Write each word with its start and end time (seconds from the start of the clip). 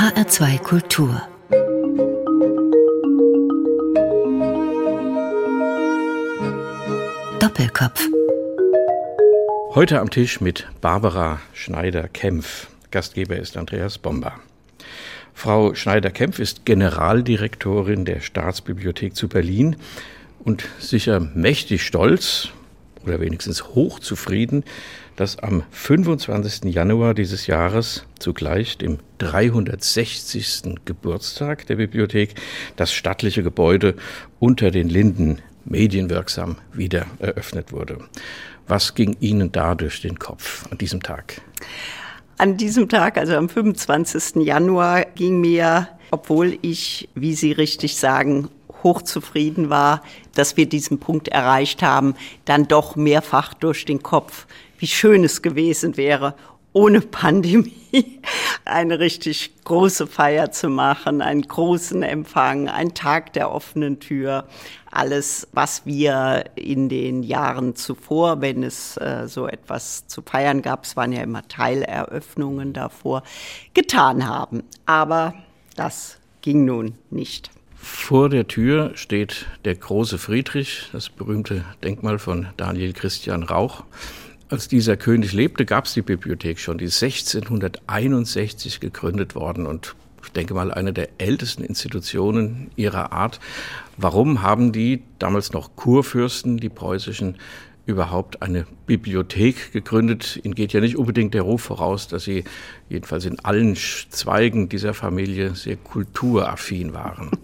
HR2 0.00 0.58
Kultur 0.60 1.20
Doppelkopf 7.38 8.08
Heute 9.74 10.00
am 10.00 10.08
Tisch 10.08 10.40
mit 10.40 10.66
Barbara 10.80 11.42
Schneider-Kempf. 11.52 12.68
Gastgeber 12.90 13.36
ist 13.36 13.58
Andreas 13.58 13.98
Bomber. 13.98 14.40
Frau 15.34 15.74
Schneider-Kempf 15.74 16.38
ist 16.38 16.64
Generaldirektorin 16.64 18.06
der 18.06 18.20
Staatsbibliothek 18.20 19.14
zu 19.14 19.28
Berlin 19.28 19.76
und 20.38 20.64
sicher 20.78 21.20
mächtig 21.20 21.84
stolz 21.84 22.48
oder 23.04 23.20
wenigstens 23.20 23.74
hochzufrieden, 23.74 24.64
dass 25.16 25.38
am 25.38 25.64
25. 25.70 26.72
Januar 26.72 27.14
dieses 27.14 27.46
Jahres, 27.46 28.04
zugleich 28.18 28.78
dem 28.78 28.98
360. 29.18 30.76
Geburtstag 30.84 31.66
der 31.66 31.76
Bibliothek, 31.76 32.34
das 32.76 32.92
stattliche 32.92 33.42
Gebäude 33.42 33.94
unter 34.38 34.70
den 34.70 34.88
Linden 34.88 35.38
medienwirksam 35.64 36.56
wieder 36.72 37.06
eröffnet 37.18 37.72
wurde. 37.72 37.98
Was 38.66 38.94
ging 38.94 39.16
Ihnen 39.20 39.52
da 39.52 39.74
durch 39.74 40.00
den 40.00 40.18
Kopf 40.18 40.66
an 40.70 40.78
diesem 40.78 41.02
Tag? 41.02 41.40
An 42.38 42.56
diesem 42.56 42.88
Tag, 42.88 43.18
also 43.18 43.34
am 43.34 43.48
25. 43.48 44.36
Januar, 44.46 45.04
ging 45.14 45.40
mir, 45.40 45.88
obwohl 46.10 46.58
ich, 46.62 47.08
wie 47.14 47.34
Sie 47.34 47.52
richtig 47.52 47.96
sagen, 47.96 48.48
hochzufrieden 48.82 49.70
war, 49.70 50.02
dass 50.34 50.56
wir 50.56 50.68
diesen 50.68 50.98
Punkt 51.00 51.28
erreicht 51.28 51.82
haben, 51.82 52.14
dann 52.44 52.68
doch 52.68 52.96
mehrfach 52.96 53.54
durch 53.54 53.84
den 53.84 54.02
Kopf, 54.02 54.46
wie 54.78 54.86
schön 54.86 55.24
es 55.24 55.42
gewesen 55.42 55.96
wäre, 55.96 56.34
ohne 56.72 57.00
Pandemie 57.00 58.20
eine 58.64 59.00
richtig 59.00 59.52
große 59.64 60.06
Feier 60.06 60.52
zu 60.52 60.68
machen, 60.68 61.22
einen 61.22 61.42
großen 61.42 62.02
Empfang, 62.02 62.68
einen 62.68 62.94
Tag 62.94 63.32
der 63.32 63.50
offenen 63.50 64.00
Tür, 64.00 64.46
alles, 64.90 65.48
was 65.52 65.86
wir 65.86 66.44
in 66.56 66.88
den 66.88 67.22
Jahren 67.22 67.76
zuvor, 67.76 68.40
wenn 68.40 68.62
es 68.62 68.96
äh, 68.96 69.26
so 69.28 69.46
etwas 69.46 70.06
zu 70.06 70.22
feiern 70.22 70.62
gab, 70.62 70.84
es 70.84 70.96
waren 70.96 71.12
ja 71.12 71.22
immer 71.22 71.46
Teileröffnungen 71.46 72.72
davor, 72.72 73.22
getan 73.74 74.26
haben. 74.26 74.64
Aber 74.86 75.34
das 75.76 76.18
ging 76.42 76.64
nun 76.64 76.94
nicht. 77.10 77.50
Vor 77.82 78.28
der 78.28 78.46
Tür 78.46 78.92
steht 78.94 79.46
der 79.64 79.74
große 79.74 80.18
Friedrich, 80.18 80.90
das 80.92 81.08
berühmte 81.08 81.64
Denkmal 81.82 82.18
von 82.18 82.48
Daniel 82.58 82.92
Christian 82.92 83.42
Rauch. 83.42 83.84
Als 84.50 84.68
dieser 84.68 84.98
König 84.98 85.32
lebte, 85.32 85.64
gab 85.64 85.86
es 85.86 85.94
die 85.94 86.02
Bibliothek 86.02 86.58
schon, 86.58 86.76
die 86.76 86.84
1661 86.84 88.80
gegründet 88.80 89.34
worden 89.34 89.66
und 89.66 89.96
ich 90.22 90.32
denke 90.32 90.52
mal 90.52 90.70
eine 90.70 90.92
der 90.92 91.08
ältesten 91.16 91.64
Institutionen 91.64 92.70
ihrer 92.76 93.12
Art. 93.12 93.40
Warum 93.96 94.42
haben 94.42 94.72
die 94.72 95.02
damals 95.18 95.52
noch 95.52 95.74
Kurfürsten, 95.76 96.58
die 96.58 96.68
preußischen, 96.68 97.36
überhaupt 97.90 98.42
eine 98.42 98.66
Bibliothek 98.86 99.72
gegründet? 99.72 100.40
Ihnen 100.42 100.54
geht 100.54 100.72
ja 100.72 100.80
nicht 100.80 100.96
unbedingt 100.96 101.34
der 101.34 101.42
Ruf 101.42 101.62
voraus, 101.62 102.08
dass 102.08 102.24
sie 102.24 102.44
jedenfalls 102.88 103.24
in 103.24 103.38
allen 103.40 103.76
Zweigen 103.76 104.68
dieser 104.68 104.94
Familie 104.94 105.54
sehr 105.54 105.76
kulturaffin 105.76 106.92
waren. 106.92 107.30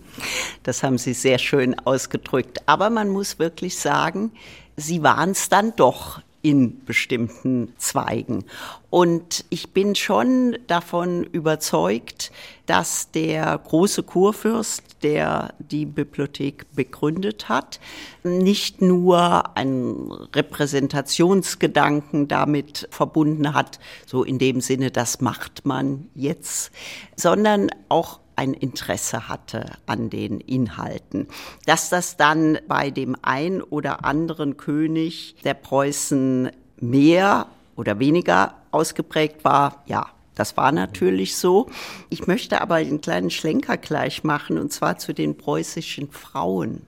Das 0.63 0.83
haben 0.83 0.97
Sie 0.97 1.13
sehr 1.13 1.39
schön 1.39 1.79
ausgedrückt. 1.81 2.61
Aber 2.65 2.89
man 2.89 3.11
muss 3.11 3.39
wirklich 3.39 3.79
sagen, 3.79 4.33
Sie 4.75 5.03
waren 5.03 5.33
es 5.33 5.51
dann 5.51 5.77
doch 5.77 6.23
in 6.47 6.85
bestimmten 6.85 7.73
Zweigen. 7.77 8.45
Und 8.89 9.45
ich 9.51 9.73
bin 9.73 9.97
schon 9.97 10.57
davon 10.69 11.25
überzeugt, 11.25 12.31
dass 12.67 13.11
der 13.11 13.59
große 13.59 14.05
Kurfürst, 14.05 15.03
der 15.03 15.55
die 15.59 15.87
Bibliothek 15.87 16.67
begründet 16.73 17.49
hat, 17.49 17.81
nicht 18.23 18.81
nur 18.81 19.57
einen 19.57 20.13
Repräsentationsgedanken 20.13 22.29
damit 22.29 22.87
verbunden 22.93 23.53
hat, 23.53 23.81
so 24.07 24.23
in 24.23 24.39
dem 24.39 24.61
Sinne, 24.61 24.93
das 24.93 25.21
macht 25.21 25.67
man 25.67 26.07
jetzt, 26.15 26.71
sondern 27.17 27.71
auch 27.89 28.21
ein 28.37 28.55
Interesse 28.55 29.29
hatte 29.29 29.73
an 29.87 30.11
den 30.11 30.41
Inhalten. 30.41 31.27
Dass 31.65 31.89
das 31.91 32.17
dann 32.17 32.59
bei 32.69 32.91
dem 32.91 33.17
ein 33.23 33.63
oder 33.63 34.05
anderen 34.05 34.57
König 34.57 35.37
der 35.45 35.55
Preußen 35.55 36.51
mehr 36.79 37.49
oder 37.75 37.99
weniger 37.99 38.55
ausgeprägt 38.71 39.45
war, 39.45 39.83
ja, 39.87 40.07
das 40.35 40.57
war 40.59 40.71
natürlich 40.71 41.37
so. 41.37 41.69
Ich 42.11 42.27
möchte 42.27 42.61
aber 42.61 42.77
einen 42.77 43.01
kleinen 43.01 43.31
Schlenker 43.31 43.79
gleich 43.79 44.23
machen, 44.23 44.59
und 44.59 44.71
zwar 44.73 44.99
zu 44.99 45.15
den 45.15 45.39
preußischen 45.39 46.11
Frauen. 46.11 46.83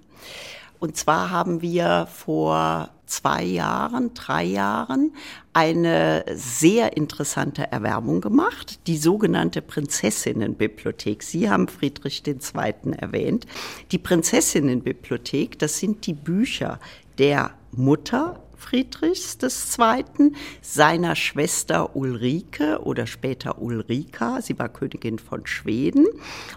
Und 0.81 0.97
zwar 0.97 1.31
haben 1.31 1.61
wir 1.61 2.07
vor 2.07 2.91
zwei 3.07 3.43
Jahren, 3.43 4.15
drei 4.15 4.45
Jahren 4.45 5.13
eine 5.53 6.25
sehr 6.35 6.97
interessante 6.97 7.73
Erwerbung 7.73 8.21
gemacht, 8.21 8.81
die 8.87 8.99
sogenannte 8.99 9.63
Prinzessinnenbibliothek. 9.63 11.23
Sie 11.23 11.51
haben 11.51 11.69
Friedrich 11.69 12.23
II. 12.27 12.93
erwähnt. 12.97 13.47
Die 13.91 13.99
Prinzessinnenbibliothek, 13.99 15.59
das 15.59 15.79
sind 15.79 16.07
die 16.07 16.15
Bücher 16.15 16.79
der 17.19 17.51
Mutter 17.73 18.41
Friedrichs 18.57 19.39
II., 19.41 20.33
seiner 20.61 21.15
Schwester 21.17 21.97
Ulrike 21.97 22.81
oder 22.83 23.07
später 23.07 23.63
Ulrika, 23.63 24.43
sie 24.43 24.59
war 24.59 24.69
Königin 24.69 25.19
von 25.19 25.47
Schweden, 25.47 26.07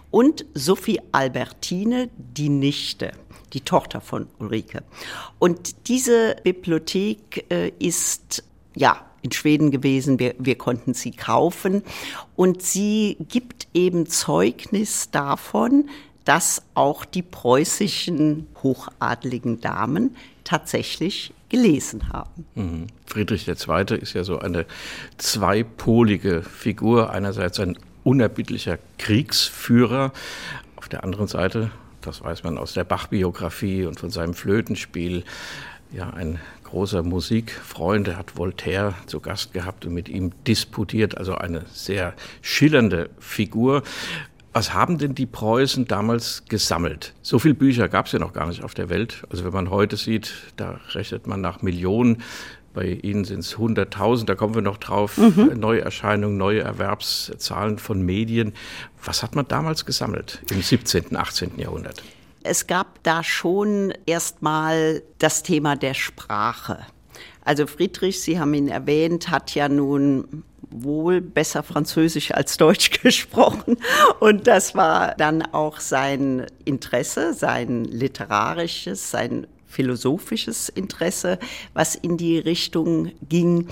und 0.09 0.45
Sophie 0.53 0.99
Albertine, 1.11 2.09
die 2.17 2.49
Nichte 2.49 3.11
die 3.53 3.61
Tochter 3.61 4.01
von 4.01 4.27
Ulrike. 4.39 4.83
Und 5.39 5.87
diese 5.87 6.35
Bibliothek 6.43 7.45
äh, 7.51 7.71
ist, 7.79 8.43
ja, 8.75 9.05
in 9.21 9.31
Schweden 9.31 9.71
gewesen. 9.71 10.19
Wir, 10.19 10.35
wir 10.39 10.57
konnten 10.57 10.93
sie 10.93 11.11
kaufen. 11.11 11.83
Und 12.35 12.61
sie 12.61 13.17
gibt 13.29 13.67
eben 13.73 14.07
Zeugnis 14.07 15.11
davon, 15.11 15.89
dass 16.25 16.61
auch 16.75 17.05
die 17.05 17.23
preußischen 17.23 18.47
hochadligen 18.61 19.61
Damen 19.61 20.15
tatsächlich 20.43 21.33
gelesen 21.49 22.09
haben. 22.09 22.45
Mhm. 22.55 22.87
Friedrich 23.05 23.47
II. 23.47 23.97
ist 23.97 24.13
ja 24.13 24.23
so 24.23 24.39
eine 24.39 24.65
zweipolige 25.17 26.43
Figur. 26.43 27.11
Einerseits 27.11 27.59
ein 27.59 27.77
unerbittlicher 28.03 28.79
Kriegsführer, 28.97 30.13
auf 30.75 30.89
der 30.89 31.03
anderen 31.03 31.27
Seite 31.27 31.71
das 32.01 32.23
weiß 32.23 32.43
man 32.43 32.57
aus 32.57 32.73
der 32.73 32.83
Bach-Biografie 32.83 33.85
und 33.85 33.99
von 33.99 34.09
seinem 34.09 34.33
Flötenspiel. 34.33 35.23
Ja, 35.91 36.09
ein 36.09 36.39
großer 36.63 37.03
Musikfreund, 37.03 38.07
er 38.07 38.17
hat 38.17 38.37
Voltaire 38.37 38.93
zu 39.05 39.19
Gast 39.19 39.53
gehabt 39.53 39.85
und 39.85 39.93
mit 39.93 40.07
ihm 40.07 40.31
disputiert, 40.47 41.17
also 41.17 41.35
eine 41.35 41.65
sehr 41.71 42.13
schillernde 42.41 43.09
Figur. 43.19 43.83
Was 44.53 44.73
haben 44.73 44.97
denn 44.97 45.15
die 45.15 45.25
Preußen 45.25 45.87
damals 45.87 46.43
gesammelt? 46.47 47.13
So 47.21 47.39
viele 47.39 47.55
Bücher 47.55 47.87
gab 47.87 48.07
es 48.07 48.11
ja 48.11 48.19
noch 48.19 48.33
gar 48.33 48.47
nicht 48.47 48.63
auf 48.63 48.73
der 48.73 48.89
Welt. 48.89 49.23
Also 49.29 49.45
wenn 49.45 49.53
man 49.53 49.69
heute 49.69 49.95
sieht, 49.95 50.33
da 50.57 50.79
rechnet 50.93 51.27
man 51.27 51.39
nach 51.39 51.61
Millionen. 51.61 52.23
Bei 52.73 52.85
Ihnen 52.85 53.25
sind 53.25 53.39
es 53.39 53.57
100.000, 53.57 54.25
da 54.25 54.35
kommen 54.35 54.55
wir 54.55 54.61
noch 54.61 54.77
drauf. 54.77 55.17
Mhm. 55.17 55.59
Neuerscheinungen, 55.59 56.37
neue 56.37 56.61
Erwerbszahlen 56.61 57.79
von 57.79 58.01
Medien. 58.01 58.53
Was 59.03 59.23
hat 59.23 59.35
man 59.35 59.47
damals 59.47 59.85
gesammelt 59.85 60.41
im 60.49 60.61
17., 60.61 61.15
18. 61.15 61.57
Jahrhundert? 61.57 62.01
Es 62.43 62.67
gab 62.67 63.03
da 63.03 63.23
schon 63.23 63.93
erstmal 64.05 65.03
das 65.19 65.43
Thema 65.43 65.75
der 65.75 65.93
Sprache. 65.93 66.79
Also 67.43 67.67
Friedrich, 67.67 68.21
Sie 68.21 68.39
haben 68.39 68.53
ihn 68.53 68.67
erwähnt, 68.67 69.29
hat 69.29 69.53
ja 69.53 69.67
nun 69.67 70.43
wohl 70.71 71.21
besser 71.21 71.63
Französisch 71.63 72.31
als 72.31 72.57
Deutsch 72.57 72.89
gesprochen. 73.03 73.77
Und 74.19 74.47
das 74.47 74.75
war 74.75 75.15
dann 75.15 75.41
auch 75.41 75.79
sein 75.79 76.45
Interesse, 76.65 77.33
sein 77.33 77.83
literarisches, 77.85 79.11
sein 79.11 79.47
philosophisches 79.71 80.69
Interesse, 80.69 81.39
was 81.73 81.95
in 81.95 82.17
die 82.17 82.37
Richtung 82.37 83.11
ging, 83.27 83.67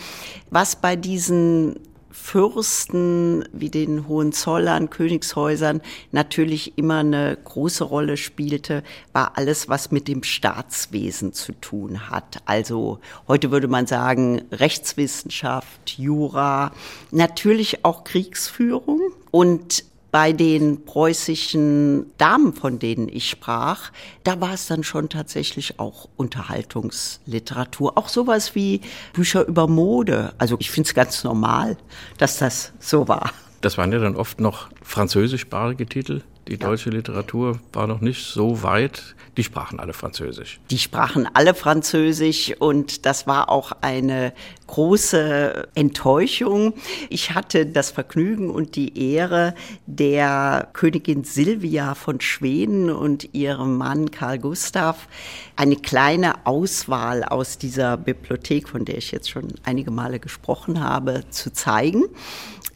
was 0.49 0.75
bei 0.75 0.95
diesen 0.95 1.75
Fürsten 2.11 3.45
wie 3.53 3.69
den 3.69 4.07
Hohenzollern, 4.07 4.89
Königshäusern 4.89 5.81
natürlich 6.11 6.77
immer 6.77 6.99
eine 6.99 7.37
große 7.43 7.83
Rolle 7.83 8.17
spielte, 8.17 8.83
war 9.13 9.37
alles, 9.37 9.69
was 9.69 9.91
mit 9.91 10.07
dem 10.07 10.23
Staatswesen 10.23 11.33
zu 11.33 11.53
tun 11.53 12.09
hat. 12.09 12.41
Also 12.45 12.99
heute 13.27 13.51
würde 13.51 13.67
man 13.67 13.87
sagen 13.87 14.41
Rechtswissenschaft, 14.51 15.97
Jura, 15.97 16.71
natürlich 17.11 17.85
auch 17.85 18.03
Kriegsführung 18.03 18.99
und 19.31 19.83
bei 20.11 20.33
den 20.33 20.85
preußischen 20.85 22.11
Damen, 22.17 22.53
von 22.53 22.79
denen 22.79 23.07
ich 23.09 23.29
sprach, 23.29 23.91
da 24.23 24.41
war 24.41 24.53
es 24.53 24.67
dann 24.67 24.83
schon 24.83 25.09
tatsächlich 25.09 25.79
auch 25.79 26.09
Unterhaltungsliteratur. 26.17 27.97
Auch 27.97 28.09
sowas 28.09 28.55
wie 28.55 28.81
Bücher 29.13 29.45
über 29.47 29.67
Mode. 29.67 30.33
Also 30.37 30.57
ich 30.59 30.71
finde 30.71 30.87
es 30.87 30.93
ganz 30.93 31.23
normal, 31.23 31.77
dass 32.17 32.37
das 32.37 32.73
so 32.79 33.07
war. 33.07 33.31
Das 33.61 33.77
waren 33.77 33.91
ja 33.91 33.99
dann 33.99 34.15
oft 34.15 34.39
noch 34.39 34.69
französischsprachige 34.81 35.85
Titel. 35.85 36.21
Die 36.49 36.57
deutsche 36.57 36.89
Literatur 36.89 37.59
war 37.73 37.85
noch 37.85 38.01
nicht 38.01 38.25
so 38.25 38.63
weit. 38.63 39.15
Die 39.37 39.43
sprachen 39.43 39.79
alle 39.79 39.93
Französisch. 39.93 40.59
Die 40.71 40.79
sprachen 40.79 41.29
alle 41.33 41.53
Französisch 41.53 42.55
und 42.57 43.05
das 43.05 43.27
war 43.27 43.49
auch 43.49 43.71
eine 43.81 44.33
große 44.65 45.67
Enttäuschung. 45.75 46.73
Ich 47.09 47.35
hatte 47.35 47.67
das 47.67 47.91
Vergnügen 47.91 48.49
und 48.49 48.75
die 48.75 49.13
Ehre, 49.13 49.53
der 49.85 50.69
Königin 50.73 51.23
Silvia 51.23 51.93
von 51.93 52.19
Schweden 52.19 52.89
und 52.89 53.33
ihrem 53.35 53.77
Mann 53.77 54.09
Karl 54.09 54.39
Gustav 54.39 55.07
eine 55.55 55.75
kleine 55.75 56.47
Auswahl 56.47 57.23
aus 57.23 57.57
dieser 57.59 57.95
Bibliothek, 57.95 58.67
von 58.67 58.85
der 58.85 58.97
ich 58.97 59.11
jetzt 59.11 59.29
schon 59.29 59.47
einige 59.63 59.91
Male 59.91 60.19
gesprochen 60.19 60.83
habe, 60.83 61.23
zu 61.29 61.53
zeigen. 61.53 62.05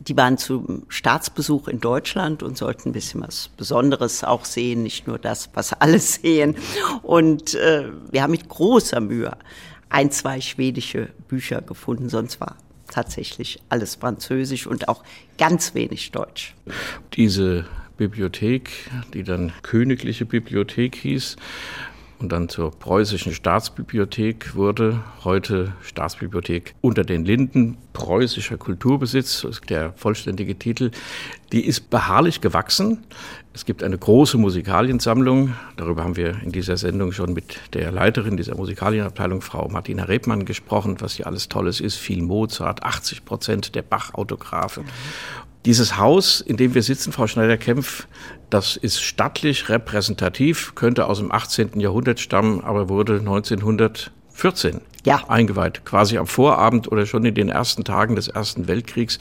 Die 0.08 0.18
waren 0.18 0.38
zum 0.38 0.84
Staatsbesuch 0.90 1.68
in 1.68 1.80
Deutschland 1.80 2.44
und 2.44 2.58
sollten 2.58 2.90
ein 2.90 2.94
bisschen 2.94 3.22
was 3.22 3.50
Besonderes 3.56 4.24
auch 4.24 4.44
sehen, 4.44 4.84
nicht 4.84 5.08
nur 5.08 5.18
das, 5.18 5.50
was 5.54 5.74
alle 5.74 6.00
sehen. 6.00 6.56
Und 7.02 7.56
äh, 7.56 7.90
wir 8.12 8.24
haben 8.24 8.32
mit 8.32 8.50
großer 8.50 9.00
Mühe 9.00 9.32
ein, 9.90 10.12
zwei 10.12 10.42
schwedische 10.42 11.10
Bücher 11.28 11.62
gefunden, 11.62 12.10
sonst 12.10 12.42
war 12.42 12.58
tatsächlich 12.90 13.62
alles 13.70 13.96
Französisch 13.96 14.68
und 14.68 14.88
auch 14.88 15.04
ganz 15.38 15.74
wenig 15.74 16.12
Deutsch. 16.12 16.54
Diese 17.14 17.66
Bibliothek, 17.98 18.72
die 19.14 19.24
dann 19.24 19.54
Königliche 19.62 20.26
Bibliothek 20.26 20.96
hieß, 20.96 21.38
und 22.24 22.32
dann 22.32 22.48
zur 22.48 22.72
preußischen 22.72 23.34
Staatsbibliothek 23.34 24.56
wurde, 24.56 25.02
heute 25.26 25.74
Staatsbibliothek 25.82 26.74
unter 26.80 27.04
den 27.04 27.26
Linden, 27.26 27.78
preußischer 27.92 28.56
Kulturbesitz, 28.58 29.46
der 29.68 29.92
vollständige 29.98 30.58
Titel, 30.58 30.92
die 31.52 31.66
ist 31.66 31.90
beharrlich 31.90 32.40
gewachsen. 32.40 33.04
Es 33.54 33.66
gibt 33.66 33.84
eine 33.84 33.98
große 33.98 34.38
Musikaliensammlung, 34.38 35.54
darüber 35.76 36.06
haben 36.06 36.16
wir 36.16 36.42
in 36.44 36.54
dieser 36.54 36.78
Sendung 36.78 37.12
schon 37.12 37.34
mit 37.34 37.60
der 37.74 37.92
Leiterin 37.92 38.38
dieser 38.38 38.56
Musikalienabteilung, 38.56 39.42
Frau 39.42 39.68
Martina 39.68 40.06
Rebmann, 40.06 40.46
gesprochen, 40.46 40.96
was 41.00 41.16
hier 41.16 41.28
alles 41.28 41.50
Tolles 41.50 41.82
ist, 41.82 41.98
viel 41.98 42.24
Mozart, 42.24 42.84
80 42.84 43.26
Prozent 43.26 43.76
der 43.76 43.82
Bach-Autographe. 43.82 44.86
Dieses 45.66 45.98
Haus, 45.98 46.42
in 46.42 46.58
dem 46.58 46.74
wir 46.74 46.84
sitzen, 46.84 47.14
Frau 47.14 47.28
Schneider-Kempf, 47.28 48.08
das 48.54 48.76
ist 48.78 49.02
stattlich 49.02 49.70
repräsentativ, 49.70 50.76
könnte 50.76 51.08
aus 51.08 51.18
dem 51.18 51.32
18. 51.32 51.80
Jahrhundert 51.80 52.20
stammen, 52.20 52.62
aber 52.62 52.88
wurde 52.88 53.18
1914 53.18 54.82
ja. 55.06 55.24
eingeweiht, 55.28 55.86
quasi 55.86 56.20
am 56.20 56.28
Vorabend 56.28 56.92
oder 56.92 57.08
schon 57.08 57.26
in 57.26 57.34
den 57.34 57.50
ersten 57.50 57.84
Tagen 57.84 58.16
des 58.16 58.28
Ersten 58.28 58.68
Weltkriegs. 58.68 59.18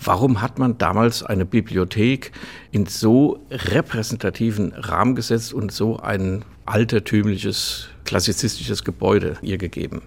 Warum 0.00 0.40
hat 0.40 0.60
man 0.60 0.78
damals 0.78 1.24
eine 1.24 1.44
Bibliothek 1.44 2.30
in 2.70 2.86
so 2.86 3.40
repräsentativen 3.50 4.72
Rahmen 4.72 5.16
gesetzt 5.16 5.52
und 5.52 5.72
so 5.72 5.98
ein 5.98 6.44
altertümliches, 6.64 7.88
klassizistisches 8.04 8.84
Gebäude 8.84 9.38
ihr 9.42 9.58
gegeben? 9.58 10.02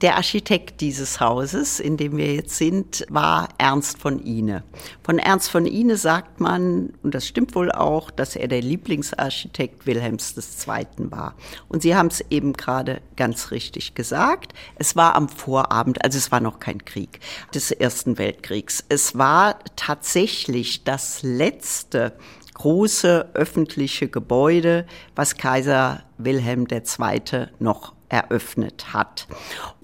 Der 0.00 0.14
Architekt 0.14 0.80
dieses 0.80 1.18
Hauses, 1.18 1.80
in 1.80 1.96
dem 1.96 2.16
wir 2.16 2.32
jetzt 2.32 2.56
sind, 2.56 3.04
war 3.08 3.48
Ernst 3.58 3.98
von 3.98 4.24
Ihne. 4.24 4.62
Von 5.02 5.18
Ernst 5.18 5.50
von 5.50 5.66
Ihne 5.66 5.96
sagt 5.96 6.38
man, 6.38 6.92
und 7.02 7.16
das 7.16 7.26
stimmt 7.26 7.56
wohl 7.56 7.72
auch, 7.72 8.12
dass 8.12 8.36
er 8.36 8.46
der 8.46 8.62
Lieblingsarchitekt 8.62 9.86
Wilhelms 9.86 10.36
II. 10.36 11.10
war. 11.10 11.34
Und 11.66 11.82
Sie 11.82 11.96
haben 11.96 12.06
es 12.06 12.24
eben 12.30 12.52
gerade 12.52 13.00
ganz 13.16 13.50
richtig 13.50 13.94
gesagt. 13.94 14.52
Es 14.76 14.94
war 14.94 15.16
am 15.16 15.28
Vorabend, 15.28 16.04
also 16.04 16.16
es 16.16 16.30
war 16.30 16.38
noch 16.38 16.60
kein 16.60 16.84
Krieg 16.84 17.18
des 17.52 17.72
Ersten 17.72 18.18
Weltkriegs. 18.18 18.84
Es 18.88 19.18
war 19.18 19.58
tatsächlich 19.74 20.84
das 20.84 21.24
letzte 21.24 22.12
große 22.54 23.30
öffentliche 23.34 24.06
Gebäude, 24.06 24.86
was 25.16 25.36
Kaiser 25.36 26.04
Wilhelm 26.18 26.68
II. 26.70 27.48
noch 27.58 27.97
eröffnet 28.08 28.92
hat. 28.92 29.26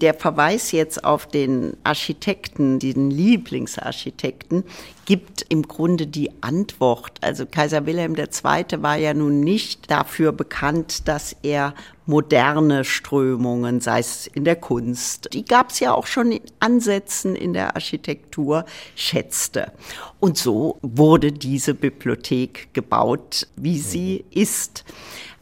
Der 0.01 0.13
Verweis 0.13 0.71
jetzt 0.71 1.03
auf 1.03 1.27
den 1.27 1.77
Architekten, 1.83 2.79
den 2.79 3.11
Lieblingsarchitekten, 3.11 4.63
gibt 5.05 5.45
im 5.49 5.63
Grunde 5.63 6.07
die 6.07 6.31
Antwort. 6.41 7.19
Also 7.21 7.45
Kaiser 7.45 7.85
Wilhelm 7.85 8.15
II. 8.15 8.81
war 8.81 8.95
ja 8.95 9.13
nun 9.13 9.41
nicht 9.41 9.91
dafür 9.91 10.31
bekannt, 10.31 11.07
dass 11.07 11.35
er 11.43 11.73
moderne 12.07 12.83
Strömungen, 12.83 13.81
sei 13.81 13.99
es 13.99 14.27
in 14.27 14.45
der 14.45 14.55
Kunst, 14.55 15.29
die 15.33 15.45
gab 15.45 15.71
es 15.71 15.79
ja 15.79 15.93
auch 15.93 16.07
schon 16.07 16.31
in 16.31 16.41
Ansätzen 16.59 17.35
in 17.35 17.53
der 17.53 17.75
Architektur, 17.75 18.65
schätzte. 18.95 19.71
Und 20.19 20.37
so 20.37 20.77
wurde 20.81 21.31
diese 21.31 21.73
Bibliothek 21.73 22.73
gebaut, 22.73 23.47
wie 23.55 23.79
sie 23.79 24.25
ist. 24.31 24.83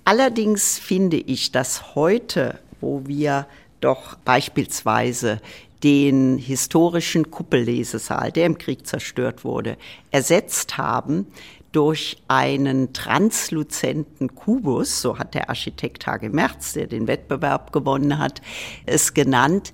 Allerdings 0.05 0.79
finde 0.79 1.17
ich, 1.17 1.51
dass 1.51 1.95
heute 1.95 2.59
wo 2.83 3.07
wir 3.07 3.47
doch 3.79 4.15
beispielsweise 4.25 5.41
den 5.83 6.37
historischen 6.37 7.31
Kuppellesesaal, 7.31 8.31
der 8.31 8.45
im 8.45 8.57
Krieg 8.57 8.85
zerstört 8.85 9.43
wurde, 9.43 9.77
ersetzt 10.11 10.77
haben 10.77 11.27
durch 11.71 12.17
einen 12.27 12.93
transluzenten 12.93 14.35
Kubus, 14.35 15.01
so 15.01 15.17
hat 15.17 15.33
der 15.33 15.49
Architekt 15.49 16.05
Hage 16.05 16.29
Merz, 16.29 16.73
der 16.73 16.87
den 16.87 17.07
Wettbewerb 17.07 17.73
gewonnen 17.73 18.19
hat, 18.19 18.41
es 18.85 19.13
genannt. 19.13 19.73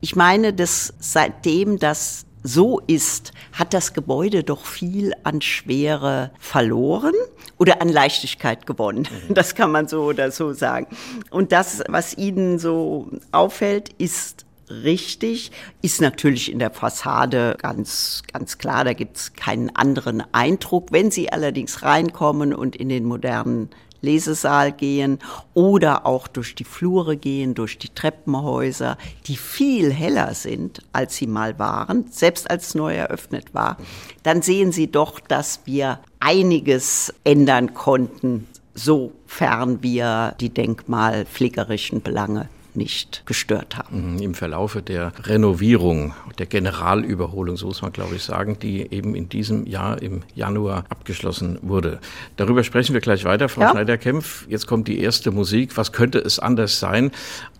Ich 0.00 0.16
meine, 0.16 0.52
dass 0.52 0.92
seitdem 0.98 1.78
das 1.78 2.25
so 2.46 2.80
ist, 2.86 3.32
hat 3.52 3.74
das 3.74 3.92
Gebäude 3.92 4.44
doch 4.44 4.64
viel 4.64 5.12
an 5.24 5.40
Schwere 5.40 6.30
verloren 6.38 7.14
oder 7.58 7.80
an 7.82 7.88
Leichtigkeit 7.88 8.66
gewonnen. 8.66 9.08
Mhm. 9.28 9.34
Das 9.34 9.54
kann 9.54 9.70
man 9.70 9.88
so 9.88 10.04
oder 10.04 10.30
so 10.30 10.52
sagen. 10.52 10.86
Und 11.30 11.52
das, 11.52 11.82
was 11.88 12.16
Ihnen 12.16 12.58
so 12.58 13.08
auffällt, 13.32 13.90
ist 13.98 14.46
richtig, 14.70 15.52
ist 15.82 16.00
natürlich 16.00 16.50
in 16.50 16.58
der 16.58 16.70
Fassade 16.70 17.56
ganz, 17.60 18.22
ganz 18.32 18.58
klar, 18.58 18.84
da 18.84 18.92
gibt 18.92 19.16
es 19.16 19.32
keinen 19.34 19.74
anderen 19.76 20.22
Eindruck. 20.32 20.90
Wenn 20.90 21.10
Sie 21.10 21.32
allerdings 21.32 21.82
reinkommen 21.82 22.54
und 22.54 22.76
in 22.76 22.88
den 22.88 23.04
modernen 23.04 23.70
Lesesaal 24.00 24.72
gehen 24.72 25.18
oder 25.54 26.06
auch 26.06 26.28
durch 26.28 26.54
die 26.54 26.64
Flure 26.64 27.16
gehen, 27.16 27.54
durch 27.54 27.78
die 27.78 27.88
Treppenhäuser, 27.88 28.98
die 29.26 29.36
viel 29.36 29.92
heller 29.92 30.34
sind, 30.34 30.82
als 30.92 31.16
sie 31.16 31.26
mal 31.26 31.58
waren, 31.58 32.06
selbst 32.10 32.50
als 32.50 32.74
neu 32.74 32.94
eröffnet 32.94 33.54
war, 33.54 33.76
dann 34.22 34.42
sehen 34.42 34.72
Sie 34.72 34.90
doch, 34.90 35.20
dass 35.20 35.60
wir 35.64 36.00
einiges 36.20 37.14
ändern 37.24 37.74
konnten, 37.74 38.46
sofern 38.74 39.82
wir 39.82 40.34
die 40.40 40.50
denkmalpflegerischen 40.50 42.02
Belange 42.02 42.48
nicht 42.76 43.22
gestört 43.26 43.76
haben. 43.76 44.14
Mhm, 44.14 44.18
Im 44.22 44.34
Verlaufe 44.34 44.82
der 44.82 45.12
Renovierung, 45.24 46.14
der 46.38 46.46
Generalüberholung, 46.46 47.56
so 47.56 47.66
muss 47.66 47.82
man 47.82 47.92
glaube 47.92 48.16
ich 48.16 48.22
sagen, 48.22 48.58
die 48.58 48.92
eben 48.92 49.14
in 49.14 49.28
diesem 49.28 49.66
Jahr 49.66 50.00
im 50.02 50.22
Januar 50.34 50.84
abgeschlossen 50.88 51.58
wurde. 51.62 52.00
Darüber 52.36 52.62
sprechen 52.64 52.94
wir 52.94 53.00
gleich 53.00 53.24
weiter, 53.24 53.48
Frau 53.48 53.62
ja. 53.62 53.70
Schneider-Kempf. 53.70 54.46
Jetzt 54.48 54.66
kommt 54.66 54.88
die 54.88 55.00
erste 55.00 55.30
Musik. 55.30 55.76
Was 55.76 55.92
könnte 55.92 56.18
es 56.18 56.38
anders 56.38 56.78
sein 56.78 57.10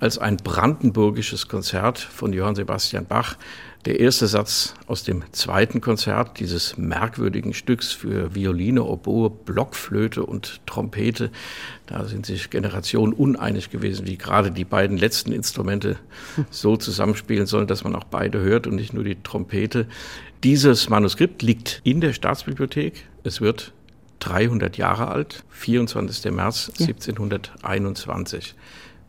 als 0.01 0.19
ein 0.19 0.37
brandenburgisches 0.37 1.49
Konzert 1.49 1.99
von 1.99 2.33
Johann 2.33 2.55
Sebastian 2.55 3.07
Bach? 3.07 3.37
Der 3.87 4.01
erste 4.01 4.27
Satz 4.27 4.75
aus 4.89 5.05
dem 5.05 5.23
zweiten 5.31 5.81
Konzert 5.81 6.41
dieses 6.41 6.77
merkwürdigen 6.77 7.55
Stücks 7.55 7.93
für 7.93 8.35
Violine, 8.35 8.83
Oboe, 8.83 9.31
Blockflöte 9.31 10.27
und 10.27 10.61
Trompete. 10.67 11.31
Da 11.87 12.05
sind 12.05 12.27
sich 12.27 12.51
Generationen 12.51 13.13
uneinig 13.13 13.71
gewesen, 13.71 14.09
wie 14.09 14.19
gerade 14.19 14.51
die 14.51 14.65
beiden 14.65 14.99
letzten 14.99 15.31
Instrumente 15.31 15.99
so 16.51 16.77
zusammenspielen 16.77 17.47
sollen, 17.47 17.69
dass 17.69 17.85
man 17.85 17.95
auch 17.95 18.03
beide 18.03 18.41
hört 18.41 18.67
und 18.67 18.75
nicht 18.75 18.93
nur 18.93 19.05
die 19.05 19.23
Trompete. 19.23 19.87
Dieses 20.43 20.89
Manuskript 20.89 21.43
liegt 21.43 21.81
in 21.85 22.01
der 22.01 22.13
Staatsbibliothek. 22.13 23.07
Es 23.23 23.41
wird 23.41 23.73
300 24.19 24.77
Jahre 24.79 25.07
alt, 25.07 25.45
24. 25.51 26.33
März 26.33 26.73
1721. 26.81 28.57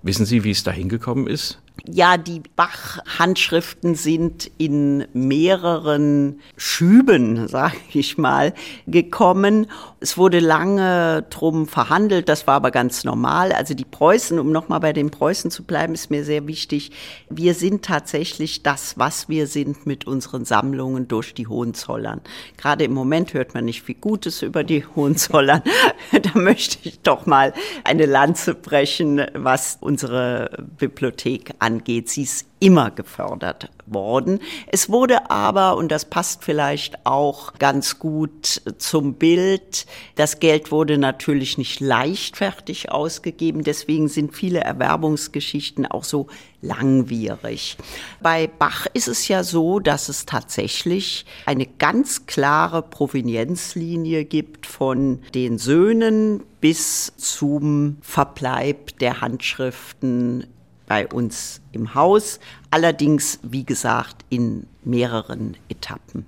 Wissen 0.03 0.27
Sie, 0.27 0.43
wie 0.43 0.51
es 0.51 0.63
dahin 0.63 0.87
gekommen 0.87 1.25
ist? 1.25 1.57
Ja, 1.85 2.17
die 2.17 2.41
Bach-Handschriften 2.55 3.95
sind 3.95 4.49
in 4.57 5.05
mehreren 5.13 6.39
Schüben, 6.55 7.47
sage 7.49 7.77
ich 7.93 8.17
mal, 8.17 8.53
gekommen. 8.87 9.67
Es 9.99 10.15
wurde 10.15 10.39
lange 10.39 11.25
drum 11.31 11.67
verhandelt, 11.67 12.29
das 12.29 12.45
war 12.45 12.55
aber 12.55 12.69
ganz 12.69 13.03
normal. 13.03 13.51
Also 13.51 13.73
die 13.73 13.85
Preußen, 13.85 14.37
um 14.37 14.51
nochmal 14.51 14.79
bei 14.79 14.93
den 14.93 15.09
Preußen 15.09 15.49
zu 15.49 15.63
bleiben, 15.63 15.95
ist 15.95 16.11
mir 16.11 16.23
sehr 16.23 16.45
wichtig. 16.45 16.91
Wir 17.29 17.55
sind 17.55 17.83
tatsächlich 17.83 18.61
das, 18.61 18.99
was 18.99 19.27
wir 19.27 19.47
sind 19.47 19.87
mit 19.87 20.05
unseren 20.05 20.45
Sammlungen 20.45 21.07
durch 21.07 21.33
die 21.33 21.47
Hohenzollern. 21.47 22.21
Gerade 22.57 22.83
im 22.83 22.93
Moment 22.93 23.33
hört 23.33 23.55
man 23.55 23.65
nicht 23.65 23.81
viel 23.81 23.95
Gutes 23.95 24.43
über 24.43 24.63
die 24.63 24.85
Hohenzollern. 24.85 25.63
da 26.11 26.39
möchte 26.39 26.77
ich 26.87 26.99
doch 26.99 27.25
mal 27.25 27.53
eine 27.83 28.05
Lanze 28.05 28.53
brechen, 28.53 29.25
was 29.33 29.79
unsere 29.81 30.63
Bibliothek 30.77 31.55
angeht. 31.57 32.09
Sie 32.09 32.21
ist 32.21 32.45
immer 32.59 32.91
gefördert 32.91 33.69
worden. 33.85 34.39
Es 34.67 34.89
wurde 34.89 35.29
aber, 35.29 35.77
und 35.77 35.91
das 35.91 36.05
passt 36.05 36.43
vielleicht 36.43 37.05
auch 37.05 37.53
ganz 37.55 37.99
gut 37.99 38.61
zum 38.77 39.13
Bild, 39.13 39.85
das 40.15 40.39
Geld 40.39 40.71
wurde 40.71 40.97
natürlich 40.97 41.57
nicht 41.57 41.79
leichtfertig 41.79 42.91
ausgegeben, 42.91 43.63
deswegen 43.63 44.07
sind 44.07 44.35
viele 44.35 44.61
Erwerbungsgeschichten 44.61 45.85
auch 45.85 46.03
so 46.03 46.27
langwierig. 46.61 47.77
Bei 48.21 48.47
Bach 48.47 48.87
ist 48.93 49.07
es 49.07 49.27
ja 49.27 49.43
so, 49.43 49.79
dass 49.79 50.09
es 50.09 50.25
tatsächlich 50.25 51.25
eine 51.45 51.67
ganz 51.67 52.25
klare 52.25 52.81
Provenienzlinie 52.81 54.25
gibt 54.25 54.65
von 54.65 55.19
den 55.35 55.59
Söhnen 55.59 56.43
bis 56.59 57.13
zum 57.17 57.97
Verbleib 58.01 58.97
der 58.99 59.21
Handschriften 59.21 60.47
bei 60.87 61.07
uns 61.07 61.61
im 61.71 61.93
Haus, 61.93 62.39
allerdings 62.71 63.39
wie 63.43 63.63
gesagt 63.63 64.25
in 64.29 64.65
mehreren 64.83 65.55
Etappen. 65.69 66.25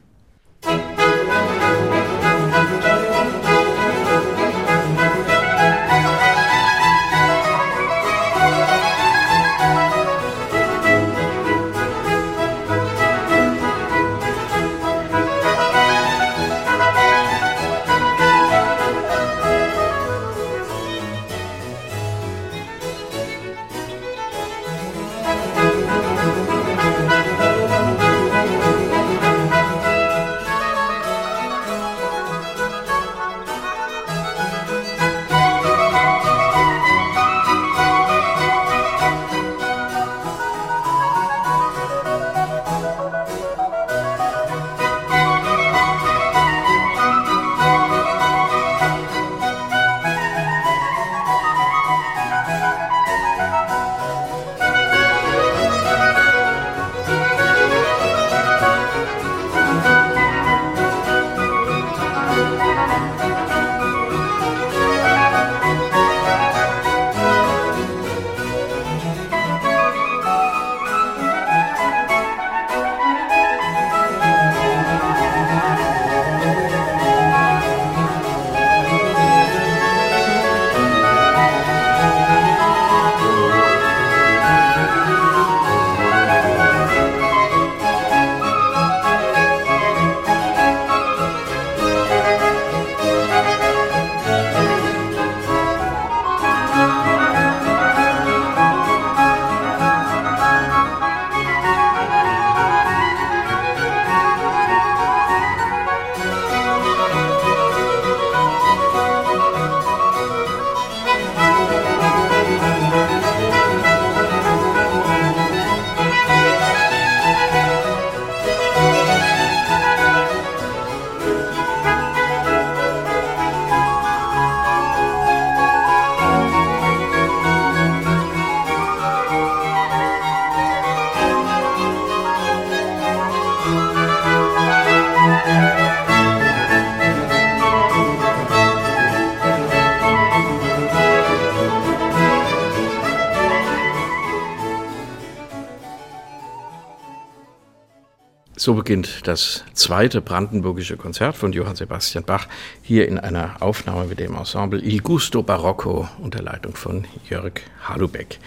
So 148.60 148.74
beginnt 148.74 149.26
das 149.26 149.64
zweite 149.72 150.20
brandenburgische 150.20 150.98
Konzert 150.98 151.38
von 151.38 151.54
Johann 151.54 151.78
Sebastian 151.78 152.26
Bach 152.26 152.50
hier 152.82 153.08
in 153.08 153.18
einer 153.18 153.62
Aufnahme 153.62 154.04
mit 154.08 154.20
dem 154.20 154.36
Ensemble 154.36 154.82
Il 154.84 155.00
Gusto 155.00 155.42
Barocco 155.44 156.10
unter 156.18 156.42
Leitung 156.42 156.76
von 156.76 157.06
Jörg 157.30 157.62
Halubeck. 157.82 158.38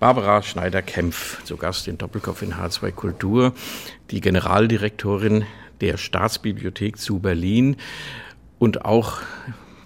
Barbara 0.00 0.42
Schneider-Kempf, 0.42 1.44
zu 1.44 1.58
Gast 1.58 1.88
in 1.88 1.98
Doppelkopf 1.98 2.40
in 2.40 2.54
H2 2.54 2.92
Kultur, 2.92 3.52
die 4.10 4.22
Generaldirektorin 4.22 5.44
der 5.82 5.98
Staatsbibliothek 5.98 6.96
zu 6.96 7.18
Berlin 7.18 7.76
und 8.58 8.86
auch 8.86 9.18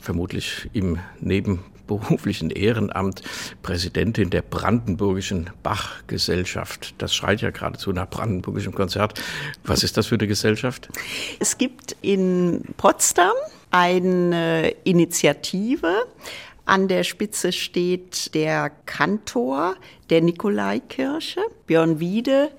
vermutlich 0.01 0.71
im 0.73 1.01
Neben 1.19 1.65
beruflichen 1.87 2.51
Ehrenamt 2.51 3.23
Präsidentin 3.63 4.31
der 4.31 4.43
Brandenburgischen 4.43 5.51
Bachgesellschaft. 5.63 6.95
Das 6.99 7.15
schreit 7.15 7.41
ja 7.41 7.51
geradezu 7.51 7.93
nach 7.93 8.09
brandenburgischem 8.09 8.75
Konzert. 8.75 9.21
Was 9.65 9.83
ist 9.83 9.97
das 9.97 10.07
für 10.07 10.17
eine 10.17 10.27
Gesellschaft? 10.27 10.89
Es 11.39 11.59
gibt 11.59 11.97
in 12.03 12.63
Potsdam 12.77 13.35
eine 13.71 14.75
Initiative, 14.85 16.07
an 16.67 16.89
der 16.89 17.05
Spitze 17.05 17.53
steht 17.53 18.35
der 18.35 18.71
Kantor 18.87 19.77
der 20.11 20.21
Nikolaikirche, 20.21 21.41
Björn 21.67 22.01
Wiede, 22.01 22.51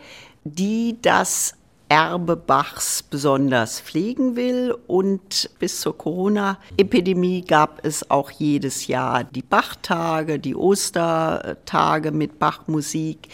die 0.45 0.95
das 1.01 1.56
Erbe 1.89 2.35
Bachs 2.35 3.03
besonders 3.03 3.79
pflegen 3.79 4.35
will. 4.35 4.75
Und 4.87 5.49
bis 5.59 5.81
zur 5.81 5.97
Corona-Epidemie 5.97 7.41
gab 7.41 7.85
es 7.85 8.09
auch 8.09 8.31
jedes 8.31 8.87
Jahr 8.87 9.23
die 9.23 9.41
Bachtage, 9.41 10.39
die 10.39 10.55
Ostertage 10.55 12.11
mit 12.11 12.39
Bachmusik. 12.39 13.29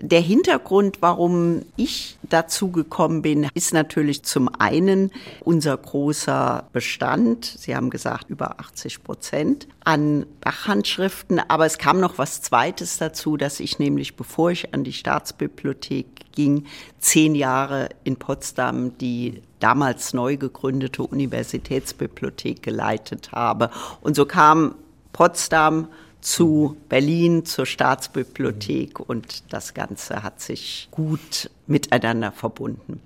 Der 0.00 0.20
Hintergrund, 0.20 0.98
warum 1.00 1.62
ich 1.76 2.18
dazu 2.22 2.70
gekommen 2.70 3.22
bin, 3.22 3.48
ist 3.54 3.74
natürlich 3.74 4.22
zum 4.22 4.48
einen 4.48 5.10
unser 5.40 5.76
großer 5.76 6.68
Bestand. 6.72 7.44
Sie 7.44 7.74
haben 7.74 7.90
gesagt, 7.90 8.30
über 8.30 8.60
80 8.60 9.02
Prozent 9.02 9.66
an 9.82 10.24
Bachhandschriften. 10.40 11.40
Aber 11.48 11.66
es 11.66 11.78
kam 11.78 11.98
noch 11.98 12.16
was 12.16 12.42
Zweites 12.42 12.98
dazu, 12.98 13.36
dass 13.36 13.58
ich 13.58 13.80
nämlich, 13.80 14.14
bevor 14.14 14.52
ich 14.52 14.72
an 14.72 14.84
die 14.84 14.92
Staatsbibliothek 14.92 16.06
ging, 16.32 16.66
zehn 17.00 17.34
Jahre 17.34 17.88
in 18.04 18.16
Potsdam 18.16 18.96
die 18.98 19.42
damals 19.58 20.14
neu 20.14 20.36
gegründete 20.36 21.02
Universitätsbibliothek 21.02 22.62
geleitet 22.62 23.32
habe. 23.32 23.70
Und 24.00 24.14
so 24.14 24.26
kam 24.26 24.76
Potsdam 25.12 25.88
zu 26.20 26.76
Berlin, 26.88 27.44
zur 27.44 27.66
Staatsbibliothek 27.66 29.00
und 29.00 29.52
das 29.52 29.74
Ganze 29.74 30.22
hat 30.22 30.40
sich 30.40 30.88
gut 30.90 31.50
miteinander 31.66 32.32
verbunden. 32.32 33.00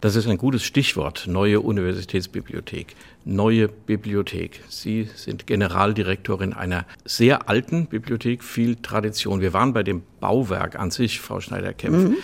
Das 0.00 0.16
ist 0.16 0.28
ein 0.28 0.36
gutes 0.36 0.64
Stichwort, 0.64 1.26
neue 1.28 1.60
Universitätsbibliothek, 1.60 2.94
neue 3.24 3.68
Bibliothek. 3.68 4.60
Sie 4.68 5.08
sind 5.14 5.46
Generaldirektorin 5.46 6.52
einer 6.52 6.84
sehr 7.06 7.48
alten 7.48 7.86
Bibliothek, 7.86 8.44
viel 8.44 8.76
Tradition. 8.76 9.40
Wir 9.40 9.54
waren 9.54 9.72
bei 9.72 9.82
dem 9.82 10.02
Bauwerk 10.20 10.78
an 10.78 10.90
sich, 10.90 11.20
Frau 11.20 11.40
Schneider-Kempf. 11.40 12.10
Mhm. 12.10 12.16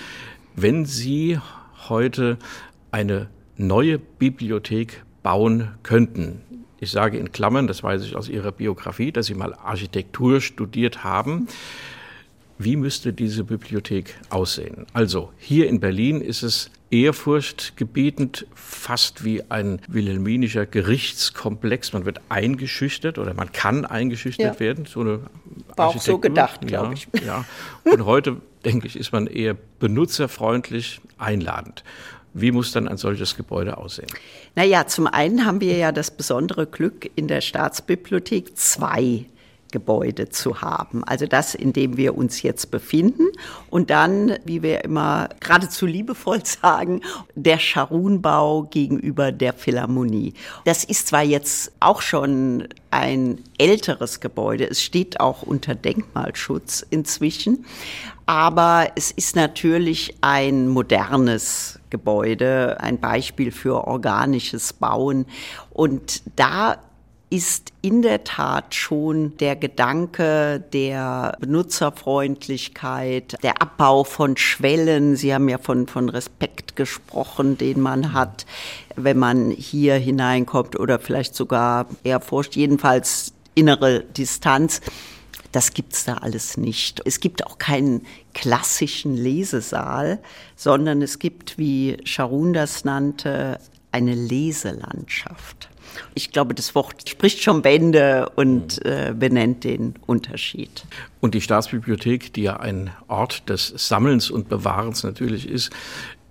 Wenn 0.56 0.84
Sie 0.84 1.38
heute 1.88 2.36
eine 2.90 3.28
neue 3.56 3.98
Bibliothek 3.98 5.02
bauen 5.22 5.68
könnten, 5.82 6.42
ich 6.80 6.90
sage 6.90 7.18
in 7.18 7.30
Klammern, 7.30 7.66
das 7.66 7.82
weiß 7.82 8.02
ich 8.04 8.16
aus 8.16 8.28
Ihrer 8.28 8.52
Biografie, 8.52 9.12
dass 9.12 9.26
Sie 9.26 9.34
mal 9.34 9.54
Architektur 9.54 10.40
studiert 10.40 11.04
haben. 11.04 11.46
wie 12.58 12.76
müsste 12.76 13.14
diese 13.14 13.44
Bibliothek 13.44 14.18
aussehen? 14.28 14.86
Also 14.92 15.32
hier 15.38 15.66
in 15.66 15.80
Berlin 15.80 16.20
ist 16.20 16.42
es 16.42 16.70
ehrfurchtgebietend, 16.90 18.46
fast 18.54 19.24
wie 19.24 19.42
ein 19.50 19.80
wilhelminischer 19.88 20.66
Gerichtskomplex. 20.66 21.94
Man 21.94 22.04
wird 22.04 22.20
eingeschüchtert 22.28 23.18
oder 23.18 23.32
man 23.32 23.52
kann 23.52 23.86
eingeschüchtert 23.86 24.54
ja. 24.54 24.60
werden. 24.60 24.84
So 24.84 25.00
eine 25.00 25.20
War 25.76 25.88
auch 25.88 26.00
so 26.00 26.18
gedacht, 26.18 26.66
glaube 26.66 26.88
ja, 26.88 26.92
ich. 26.92 27.24
Ja. 27.24 27.44
Und 27.84 28.04
heute, 28.04 28.36
denke 28.64 28.86
ich, 28.86 28.96
ist 28.96 29.12
man 29.12 29.26
eher 29.26 29.56
benutzerfreundlich, 29.78 31.00
einladend. 31.16 31.82
Wie 32.32 32.52
muss 32.52 32.72
dann 32.72 32.86
ein 32.86 32.96
solches 32.96 33.36
Gebäude 33.36 33.76
aussehen? 33.76 34.08
Naja, 34.54 34.86
zum 34.86 35.06
einen 35.06 35.44
haben 35.44 35.60
wir 35.60 35.76
ja 35.76 35.92
das 35.92 36.10
besondere 36.10 36.66
Glück 36.66 37.10
in 37.16 37.28
der 37.28 37.40
Staatsbibliothek 37.40 38.56
zwei 38.56 39.26
Gebäude 39.70 40.28
zu 40.28 40.60
haben. 40.60 41.04
Also 41.04 41.26
das, 41.26 41.54
in 41.54 41.72
dem 41.72 41.96
wir 41.96 42.16
uns 42.16 42.42
jetzt 42.42 42.70
befinden. 42.70 43.28
Und 43.68 43.90
dann, 43.90 44.38
wie 44.44 44.62
wir 44.62 44.84
immer 44.84 45.28
geradezu 45.40 45.86
liebevoll 45.86 46.40
sagen, 46.44 47.00
der 47.34 47.58
Scharunbau 47.58 48.64
gegenüber 48.64 49.32
der 49.32 49.52
Philharmonie. 49.52 50.34
Das 50.64 50.84
ist 50.84 51.08
zwar 51.08 51.22
jetzt 51.22 51.72
auch 51.80 52.02
schon 52.02 52.68
ein 52.90 53.38
älteres 53.58 54.20
Gebäude, 54.20 54.68
es 54.68 54.82
steht 54.82 55.20
auch 55.20 55.42
unter 55.42 55.76
Denkmalschutz 55.76 56.84
inzwischen, 56.90 57.64
aber 58.26 58.88
es 58.96 59.10
ist 59.10 59.36
natürlich 59.36 60.16
ein 60.20 60.68
modernes 60.68 61.80
Gebäude, 61.90 62.78
ein 62.80 63.00
Beispiel 63.00 63.50
für 63.50 63.86
organisches 63.86 64.72
Bauen. 64.72 65.26
Und 65.70 66.22
da 66.36 66.78
ist 67.30 67.72
in 67.80 68.02
der 68.02 68.24
Tat 68.24 68.74
schon 68.74 69.36
der 69.38 69.54
Gedanke 69.54 70.62
der 70.72 71.36
Benutzerfreundlichkeit, 71.40 73.36
der 73.44 73.62
Abbau 73.62 74.02
von 74.02 74.36
Schwellen. 74.36 75.14
Sie 75.14 75.32
haben 75.32 75.48
ja 75.48 75.58
von, 75.58 75.86
von 75.86 76.08
Respekt 76.08 76.74
gesprochen, 76.74 77.56
den 77.56 77.80
man 77.80 78.12
hat, 78.12 78.46
wenn 78.96 79.16
man 79.16 79.52
hier 79.52 79.94
hineinkommt 79.94 80.78
oder 80.78 80.98
vielleicht 80.98 81.36
sogar 81.36 81.86
Ehrfurcht, 82.02 82.56
jedenfalls 82.56 83.32
innere 83.54 84.00
Distanz. 84.00 84.80
Das 85.52 85.72
gibt's 85.72 86.04
da 86.04 86.14
alles 86.14 86.56
nicht. 86.56 87.00
Es 87.04 87.20
gibt 87.20 87.46
auch 87.46 87.58
keinen 87.58 88.06
klassischen 88.34 89.16
Lesesaal, 89.16 90.18
sondern 90.56 91.00
es 91.00 91.20
gibt, 91.20 91.58
wie 91.58 91.96
Sharun 92.04 92.52
das 92.52 92.84
nannte, 92.84 93.58
eine 93.92 94.14
Leselandschaft. 94.14 95.68
Ich 96.14 96.32
glaube, 96.32 96.54
das 96.54 96.74
Wort 96.74 97.08
spricht 97.08 97.42
schon 97.42 97.62
Bände 97.62 98.30
und 98.36 98.84
äh, 98.84 99.14
benennt 99.16 99.64
den 99.64 99.94
Unterschied. 100.06 100.84
Und 101.20 101.34
die 101.34 101.40
Staatsbibliothek, 101.40 102.32
die 102.32 102.42
ja 102.42 102.56
ein 102.58 102.90
Ort 103.08 103.48
des 103.48 103.72
Sammelns 103.76 104.30
und 104.30 104.48
Bewahrens 104.48 105.04
natürlich 105.04 105.48
ist, 105.48 105.70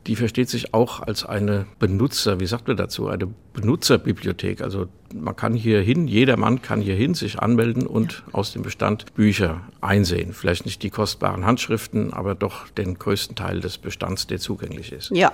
die 0.08 0.15
versteht 0.15 0.50
sich 0.50 0.74
auch 0.74 1.01
als 1.01 1.25
eine 1.25 1.65
Benutzer, 1.77 2.39
wie 2.39 2.46
sagt 2.46 2.68
man 2.68 2.77
dazu, 2.77 3.08
eine 3.08 3.27
Benutzerbibliothek. 3.53 4.62
Also 4.62 4.88
man 5.13 5.36
kann 5.36 5.53
hier 5.53 5.82
hin, 5.82 6.08
jeder 6.08 6.38
Mann 6.38 6.62
kann 6.62 6.82
hier 6.82 6.96
hin, 6.96 7.13
sich 7.13 7.39
anmelden 7.39 7.86
und 7.86 8.24
ja. 8.27 8.34
aus 8.34 8.53
dem 8.53 8.62
Bestand 8.62 9.13
Bücher 9.13 9.62
einsehen. 9.82 10.34
Vielleicht 10.34 10.65
nicht 10.65 10.82
die 10.84 10.89
kostbaren 10.89 11.46
Handschriften, 11.46 12.13
aber 12.13 12.36
doch 12.36 12.70
den 12.70 12.98
größten 12.98 13.36
Teil 13.36 13.60
des 13.60 13.77
Bestands, 13.77 14.27
der 14.27 14.39
zugänglich 14.39 14.91
ist. 14.91 15.12
Ja, 15.12 15.32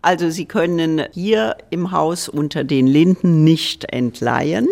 also 0.00 0.30
Sie 0.30 0.46
können 0.46 1.02
hier 1.12 1.56
im 1.70 1.90
Haus 1.90 2.28
unter 2.28 2.64
den 2.64 2.86
Linden 2.86 3.44
nicht 3.44 3.92
entleihen. 3.92 4.68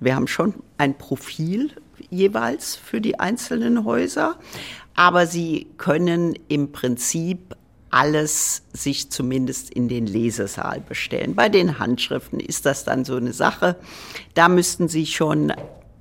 Wir 0.00 0.16
haben 0.16 0.28
schon 0.28 0.54
ein 0.78 0.96
Profil 0.96 1.70
jeweils 2.10 2.76
für 2.76 3.00
die 3.00 3.20
einzelnen 3.20 3.84
Häuser. 3.84 4.36
Aber 4.94 5.26
Sie 5.26 5.68
können 5.76 6.34
im 6.48 6.72
Prinzip 6.72 7.54
alles 7.90 8.62
sich 8.72 9.10
zumindest 9.10 9.70
in 9.70 9.88
den 9.88 10.06
Lesesaal 10.06 10.80
bestellen. 10.80 11.34
Bei 11.34 11.48
den 11.48 11.78
Handschriften 11.78 12.40
ist 12.40 12.66
das 12.66 12.84
dann 12.84 13.04
so 13.04 13.16
eine 13.16 13.32
Sache. 13.32 13.76
Da 14.34 14.48
müssten 14.48 14.88
Sie 14.88 15.06
schon 15.06 15.52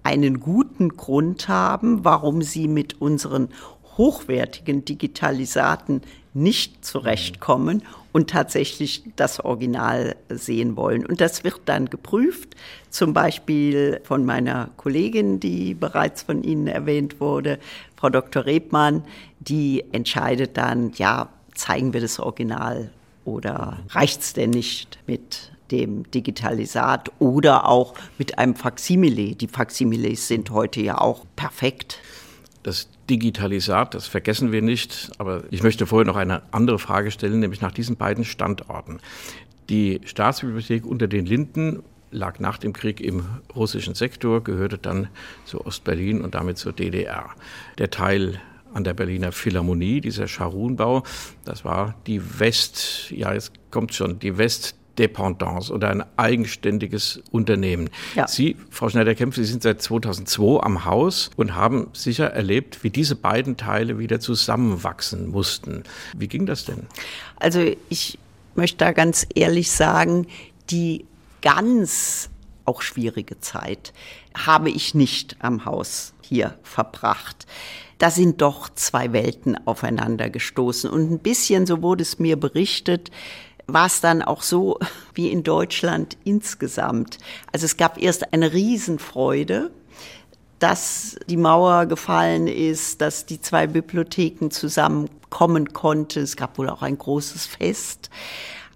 einen 0.04 0.40
guten 0.40 0.90
Grund 0.90 1.48
haben, 1.48 2.06
warum 2.06 2.42
Sie 2.42 2.68
mit 2.68 3.02
unseren 3.02 3.50
hochwertigen 3.98 4.86
Digitalisaten 4.86 6.02
nicht 6.34 6.86
zurechtkommen 6.86 7.82
und 8.14 8.30
tatsächlich 8.30 9.04
das 9.16 9.40
Original 9.40 10.16
sehen 10.30 10.76
wollen. 10.76 11.06
Und 11.06 11.20
das 11.20 11.44
wird 11.44 11.62
dann 11.66 11.90
geprüft, 11.90 12.56
zum 12.90 13.14
Beispiel 13.14 14.02
von 14.04 14.24
meiner 14.24 14.70
Kollegin, 14.78 15.40
die 15.40 15.74
bereits 15.74 16.24
von 16.24 16.44
Ihnen 16.44 16.68
erwähnt 16.68 17.20
wurde, 17.20 17.60
Frau 17.96 18.10
Dr. 18.10 18.46
Rebmann, 18.46 19.04
die 19.40 19.84
entscheidet 19.92 20.58
dann, 20.58 20.92
ja, 20.96 21.30
zeigen 21.58 21.94
wir 21.94 22.02
das 22.02 22.20
Original 22.20 22.92
oder 23.26 23.80
reicht 23.90 24.22
es 24.22 24.34
denn 24.34 24.52
nicht 24.52 25.00
mit 25.08 25.52
dem 25.72 26.10
Digitalisat 26.12 27.12
oder 27.20 27.68
auch 27.68 27.94
mit 28.18 28.40
einem 28.40 28.56
Faksimile? 28.56 29.36
Die 29.36 29.48
Faksimiles 29.48 30.28
sind 30.28 30.50
heute 30.52 30.82
ja 30.82 30.98
auch 31.00 31.26
perfekt. 31.36 32.00
Das 32.64 32.88
Digitalisat, 33.10 33.94
das 33.94 34.08
vergessen 34.08 34.52
wir 34.52 34.62
nicht, 34.62 35.12
aber 35.18 35.44
ich 35.52 35.64
möchte 35.64 35.86
vorher 35.86 36.06
noch 36.06 36.16
eine 36.16 36.42
andere 36.52 36.80
Frage 36.80 37.12
stellen, 37.12 37.40
nämlich 37.40 37.62
nach 37.62 37.72
diesen 37.72 37.96
beiden 37.96 38.24
Standorten. 38.24 39.00
Die 39.70 40.02
Staatsbibliothek 40.06 40.86
unter 40.86 41.08
den 41.08 41.26
Linden 41.26 41.84
lag 42.12 42.40
nach 42.40 42.58
dem 42.58 42.74
Krieg 42.74 43.02
im 43.02 43.26
russischen 43.56 43.96
Sektor, 43.96 44.44
gehörte 44.44 44.78
dann 44.78 45.10
zu 45.46 45.66
Ostberlin 45.66 46.22
und 46.22 46.36
damit 46.36 46.58
zur 46.58 46.74
DDR. 46.74 47.30
Der 47.78 47.90
Teil 47.90 48.40
an 48.74 48.84
der 48.84 48.94
Berliner 48.94 49.32
Philharmonie, 49.32 50.02
dieser 50.02 50.28
Scharunbau. 50.28 51.04
Das 51.46 51.66
war 51.66 51.96
die 52.06 52.40
West, 52.40 53.12
ja, 53.12 53.34
es 53.34 53.52
kommt 53.72 53.94
schon, 53.94 54.20
die 54.20 54.38
Westdependance 54.38 55.72
oder 55.72 55.90
ein 55.90 56.04
eigenständiges 56.18 57.22
Unternehmen. 57.32 57.90
Ja. 58.16 58.28
Sie, 58.28 58.56
Frau 58.70 58.90
Schneider-Kempf, 58.90 59.36
Sie 59.36 59.46
sind 59.46 59.64
seit 59.64 59.82
2002 59.82 60.62
am 60.64 60.86
Haus 60.86 61.32
und 61.36 61.56
haben 61.56 61.88
sicher 61.94 62.28
erlebt, 62.28 62.84
wie 62.84 62.90
diese 62.90 63.16
beiden 63.16 63.58
Teile 63.58 64.00
wieder 64.00 64.20
zusammenwachsen 64.20 65.28
mussten. 65.28 65.84
Wie 66.16 66.28
ging 66.28 66.46
das 66.46 66.66
denn? 66.66 66.88
Also 67.38 67.72
ich 67.90 68.20
möchte 68.56 68.78
da 68.78 68.92
ganz 68.92 69.28
ehrlich 69.36 69.72
sagen, 69.72 70.28
die 70.70 71.06
ganz 71.42 72.30
auch 72.66 72.82
schwierige 72.82 73.40
Zeit 73.40 73.94
habe 74.36 74.70
ich 74.70 74.94
nicht 74.94 75.38
am 75.40 75.66
Haus 75.66 76.14
hier 76.22 76.58
verbracht 76.64 77.48
da 77.98 78.12
sind 78.12 78.42
doch 78.42 78.70
zwei 78.70 79.14
Welten 79.14 79.58
aufeinander 79.66 80.30
gestoßen. 80.30 80.90
Und 80.90 81.12
ein 81.12 81.20
bisschen, 81.20 81.66
so 81.66 81.82
wurde 81.82 82.04
es 82.04 82.20
mir 82.20 82.40
berichtet, 82.40 83.12
war 83.66 83.88
es 83.88 84.02
dann 84.02 84.22
auch 84.22 84.42
so 84.42 84.80
wie 85.14 85.30
in 85.30 85.44
Deutschland 85.44 86.18
insgesamt. 86.24 87.18
Also 87.52 87.66
es 87.66 87.78
gab 87.78 88.02
erst 88.02 88.34
eine 88.34 88.54
Riesenfreude, 88.54 89.72
dass 90.60 91.18
die 91.28 91.38
Mauer 91.38 91.86
gefallen 91.86 92.48
ist, 92.48 93.02
dass 93.02 93.26
die 93.26 93.40
zwei 93.40 93.68
Bibliotheken 93.68 94.50
zusammenkommen 94.50 95.74
konnten. 95.74 96.24
Es 96.24 96.36
gab 96.36 96.58
wohl 96.58 96.70
auch 96.70 96.82
ein 96.82 96.98
großes 96.98 97.46
Fest. 97.46 98.10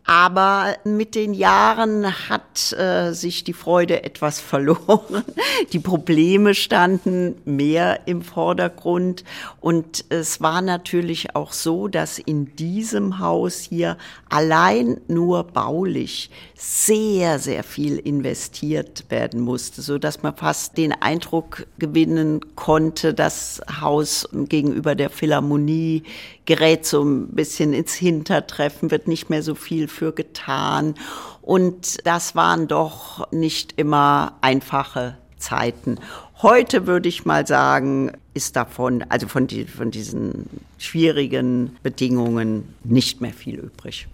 Aber 0.06 0.76
mit 0.84 1.16
den 1.16 1.34
Jahren 1.34 2.30
hat 2.30 2.74
äh, 2.74 3.14
sich 3.14 3.44
die 3.44 3.54
Freude 3.54 4.04
etwas 4.04 4.40
verloren. 4.40 5.24
Die 5.74 5.80
Probleme 5.80 6.56
standen 6.56 7.36
mehr 7.46 8.08
im 8.08 8.22
Vordergrund. 8.22 9.24
Und 9.60 10.06
es 10.10 10.42
war 10.42 10.62
natürlich 10.62 11.36
auch 11.36 11.54
so, 11.54 11.88
dass 11.88 12.20
in 12.20 12.56
diesem 12.56 13.20
Haus 13.20 13.60
hier 13.60 13.98
allein 14.30 15.00
nur 15.08 15.44
baulich 15.44 16.32
sehr, 16.64 17.40
sehr 17.40 17.64
viel 17.64 17.98
investiert 17.98 19.06
werden 19.10 19.42
musste, 19.42 19.82
so 19.82 19.98
dass 19.98 20.22
man 20.22 20.36
fast 20.36 20.78
den 20.78 20.94
Eindruck 20.94 21.66
gewinnen 21.80 22.40
konnte, 22.56 23.16
das 23.16 23.64
Haus 23.82 24.30
gegenüber 24.32 24.94
der 24.94 25.10
Philharmonie 25.10 26.04
gerät 26.46 26.86
so 26.86 27.04
ein 27.04 27.30
bisschen 27.30 27.74
ins 27.74 27.96
Hintertreffen, 27.96 28.92
wird 28.92 29.08
nicht 29.08 29.32
mehr 29.32 29.42
so 29.42 29.56
viel 29.56 29.88
für 29.88 30.14
getan. 30.14 30.94
Und 31.42 32.06
das 32.06 32.36
waren 32.36 32.68
doch 32.68 33.32
nicht 33.32 33.74
immer 33.78 34.38
einfache 34.42 35.18
Zeiten. 35.38 35.98
Heute 36.44 36.86
würde 36.86 37.10
ich 37.10 37.26
mal 37.26 37.48
sagen, 37.48 38.12
ist 38.36 38.56
davon, 38.56 39.04
also 39.10 39.28
von, 39.28 39.48
die, 39.48 39.66
von 39.66 39.90
diesen 39.90 40.46
schwierigen 40.78 41.76
Bedingungen 41.82 42.76
nicht 42.84 43.20
mehr 43.20 43.34
viel 43.34 43.56
übrig. 43.56 44.08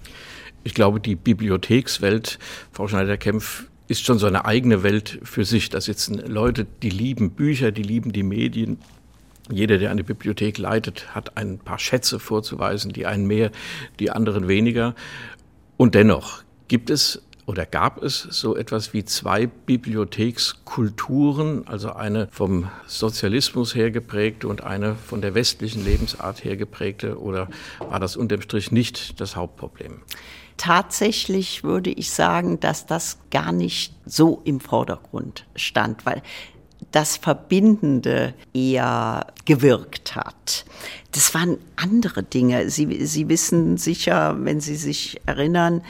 Ich 0.67 0.73
glaube, 0.73 0.99
die 0.99 1.15
Bibliothekswelt, 1.15 2.39
Frau 2.73 2.89
Schneider-Kempf, 2.89 3.67
ist 3.88 4.06
schon 4.06 4.19
so 4.19 4.27
eine 4.27 4.43
eigene 4.43 4.84
Welt 4.84 5.17
für 5.23 5.45
sich. 5.45 5.69
Da 5.69 5.80
sitzen 5.80 6.17
Leute, 6.17 6.67
die 6.84 6.89
lieben 6.89 7.32
Bücher, 7.32 7.71
die 7.71 7.84
lieben 7.84 8.12
die 8.12 8.23
Medien, 8.23 8.77
jeder, 9.49 9.77
der 9.77 9.91
eine 9.91 10.03
Bibliothek 10.03 10.58
leitet, 10.58 11.15
hat 11.15 11.38
ein 11.38 11.58
paar 11.58 11.80
Schätze 11.80 12.19
vorzuweisen, 12.19 12.91
die 12.91 13.06
einen 13.06 13.27
mehr, 13.27 13.51
die 14.01 14.12
anderen 14.12 14.49
weniger. 14.49 14.93
Und 15.77 15.95
dennoch 15.95 16.43
gibt 16.67 16.89
es 16.89 17.23
oder 17.45 17.65
gab 17.65 18.03
es 18.03 18.23
so 18.23 18.58
etwas 18.58 18.91
wie 18.91 19.06
zwei 19.06 19.47
Bibliothekskulturen, 19.47 21.65
also 21.65 21.93
eine 21.93 22.27
vom 22.30 22.67
Sozialismus 22.88 23.73
her 23.73 23.89
geprägte 23.89 24.49
und 24.49 24.65
eine 24.65 24.95
von 24.95 25.21
der 25.21 25.34
westlichen 25.34 25.86
Lebensart 25.86 26.43
her 26.43 26.58
geprägte, 26.58 27.21
oder 27.21 27.47
war 27.80 28.01
das 28.01 28.17
unterm 28.17 28.41
Strich 28.41 28.73
nicht 28.73 29.21
das 29.21 29.38
Hauptproblem? 29.38 30.01
Tatsächlich 30.58 31.63
würde 31.63 31.91
ich 31.91 32.12
sagen, 32.12 32.60
dass 32.60 32.86
das 32.86 33.20
gar 33.30 33.52
nicht 33.52 33.93
so 34.06 34.41
im 34.43 34.60
Vordergrund 34.60 35.46
stand, 35.56 36.06
weil 36.06 36.22
das 36.91 37.17
Verbindende 37.17 38.34
eher 38.54 39.28
gewirkt 39.46 40.15
hat. 40.15 40.65
Das 41.12 41.34
waren 41.34 41.58
andere 41.76 42.24
Dinge. 42.24 42.70
Sie, 42.70 43.06
Sie 43.06 43.30
wissen 43.30 43.78
sicher, 43.78 44.36
wenn 44.39 44.62
Sie 44.62 44.76
sich 44.76 45.22
erinnern, 45.26 45.84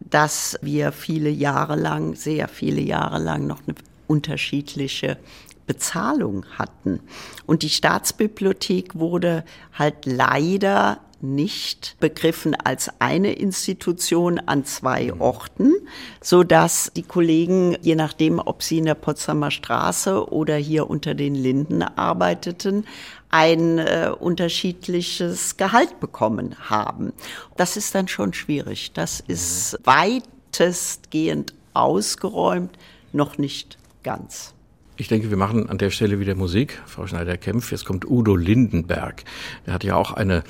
dass 0.00 0.58
wir 0.62 0.92
viele 0.92 1.30
Jahre 1.30 1.76
lang, 1.76 2.14
sehr 2.14 2.48
viele 2.48 2.80
Jahre 2.80 3.18
lang 3.18 3.46
noch 3.46 3.60
eine 3.66 3.76
unterschiedliche 4.06 5.18
Bezahlung 5.66 6.44
hatten. 6.58 7.00
Und 7.46 7.62
die 7.62 7.68
Staatsbibliothek 7.68 8.96
wurde 8.96 9.44
halt 9.72 10.04
leider 10.04 10.98
nicht 11.22 11.96
begriffen 12.00 12.54
als 12.54 12.90
eine 13.00 13.32
Institution 13.32 14.38
an 14.38 14.64
zwei. 14.64 15.12
Orten, 15.18 15.74
so 16.20 16.42
dass 16.42 16.90
die 16.94 17.02
Kollegen, 17.02 17.76
je 17.82 17.94
nachdem, 17.94 18.38
ob 18.38 18.62
sie 18.62 18.78
in 18.78 18.84
der 18.84 18.94
Potsdamer 18.94 19.50
Straße 19.50 20.30
oder 20.30 20.56
hier 20.56 20.88
unter 20.88 21.14
den 21.14 21.34
Linden 21.34 21.82
arbeiteten, 21.82 22.84
ein 23.30 23.78
äh, 23.78 24.10
unterschiedliches 24.18 25.56
Gehalt 25.56 26.00
bekommen 26.00 26.56
haben. 26.68 27.12
Das 27.56 27.76
ist 27.76 27.94
dann 27.94 28.08
schon 28.08 28.32
schwierig. 28.32 28.92
Das 28.92 29.20
ist 29.20 29.78
weitestgehend 29.84 31.54
ausgeräumt, 31.74 32.76
noch 33.12 33.38
nicht 33.38 33.78
ganz. 34.02 34.54
Ich 34.96 35.08
denke, 35.08 35.30
wir 35.30 35.38
machen 35.38 35.70
an 35.70 35.78
der 35.78 35.88
Stelle 35.88 36.20
wieder 36.20 36.34
Musik. 36.34 36.82
Frau 36.84 37.06
Schneider-Kempf, 37.06 37.72
jetzt 37.72 37.86
kommt 37.86 38.04
Udo 38.04 38.36
Lindenberg. 38.36 39.24
Der 39.64 39.72
hat 39.72 39.82
ja 39.82 39.96
auch 39.96 40.12
eine 40.12 40.42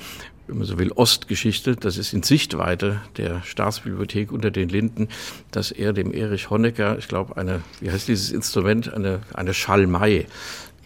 wenn 0.51 0.57
man 0.57 0.67
so 0.67 0.77
will, 0.77 0.91
Ostgeschichte. 0.91 1.77
Das 1.77 1.97
ist 1.97 2.13
in 2.13 2.23
Sichtweite 2.23 3.01
der 3.15 3.41
Staatsbibliothek 3.43 4.33
unter 4.33 4.51
den 4.51 4.67
Linden, 4.67 5.07
dass 5.51 5.71
er 5.71 5.93
dem 5.93 6.13
Erich 6.13 6.49
Honecker, 6.49 6.97
ich 6.97 7.07
glaube, 7.07 7.37
eine, 7.37 7.61
wie 7.79 7.89
heißt 7.89 8.09
dieses 8.09 8.31
Instrument, 8.31 8.93
eine, 8.93 9.21
eine 9.33 9.53
Schalmei 9.53 10.27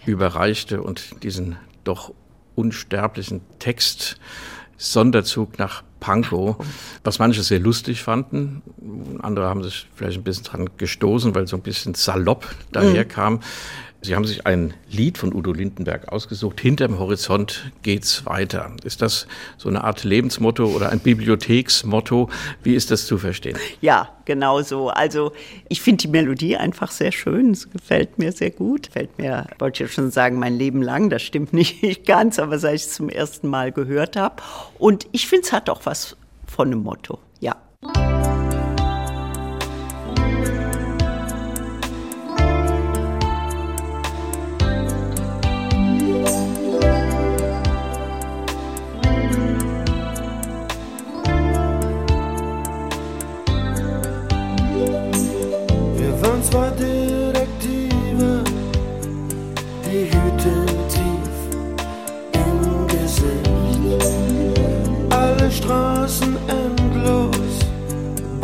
überreichte 0.06 0.84
und 0.84 1.24
diesen 1.24 1.56
doch 1.84 2.14
unsterblichen 2.54 3.42
Text 3.58 4.18
Sonderzug 4.78 5.58
nach 5.58 5.84
Pankow, 6.00 6.58
was 7.04 7.18
manche 7.18 7.42
sehr 7.42 7.60
lustig 7.60 8.04
fanden. 8.04 8.62
Andere 9.24 9.48
haben 9.48 9.64
sich 9.64 9.88
vielleicht 9.96 10.18
ein 10.18 10.24
bisschen 10.24 10.44
dran 10.44 10.70
gestoßen, 10.78 11.34
weil 11.34 11.48
so 11.48 11.56
ein 11.56 11.64
bisschen 11.64 11.96
salopp 11.96 12.54
daherkam. 12.72 13.36
Mhm. 13.36 13.40
Sie 14.06 14.16
haben 14.16 14.26
sich 14.26 14.46
ein 14.46 14.76
Lied 14.88 15.18
von 15.18 15.34
Udo 15.34 15.52
Lindenberg 15.52 16.10
ausgesucht. 16.10 16.62
Hinterm 16.62 17.00
Horizont 17.00 17.72
geht's 17.82 18.24
weiter. 18.28 18.72
Ist 18.84 19.02
das 19.02 19.26
so 19.58 19.68
eine 19.68 19.84
Art 19.84 20.04
Lebensmotto 20.04 20.64
oder 20.66 20.92
ein 20.92 21.00
Bibliotheksmotto? 21.00 22.30
Wie 22.62 22.76
ist 22.76 22.92
das 22.92 23.08
zu 23.08 23.18
verstehen? 23.18 23.58
Ja, 23.82 24.10
genau 24.26 24.62
so. 24.62 24.90
Also 24.90 25.32
ich 25.70 25.82
finde 25.82 26.04
die 26.04 26.08
Melodie 26.08 26.56
einfach 26.56 26.92
sehr 26.92 27.12
schön. 27.12 27.50
Es 27.50 27.72
gefällt 27.72 28.20
mir 28.20 28.32
sehr 28.32 28.52
gut. 28.52 28.90
Fällt 28.94 29.18
mir, 29.18 29.48
wollte 29.58 29.86
ich 29.86 29.92
schon 29.92 30.12
sagen, 30.12 30.38
mein 30.38 30.56
Leben 30.56 30.84
lang. 30.84 31.10
Das 31.10 31.24
stimmt 31.24 31.52
nicht 31.82 32.06
ganz, 32.06 32.38
aber 32.38 32.60
seit 32.60 32.76
ich 32.76 32.84
es 32.84 32.94
zum 32.94 33.10
ersten 33.10 33.48
Mal 33.48 33.72
gehört 33.72 34.18
habe. 34.18 34.36
Und 34.78 35.08
ich 35.14 35.28
finde, 35.28 35.48
es 35.48 35.52
hat 35.52 35.68
auch 35.68 35.82
was 35.86 36.16
von 36.46 36.68
einem 36.68 36.84
Motto. 36.84 37.18
Ja. 37.40 37.56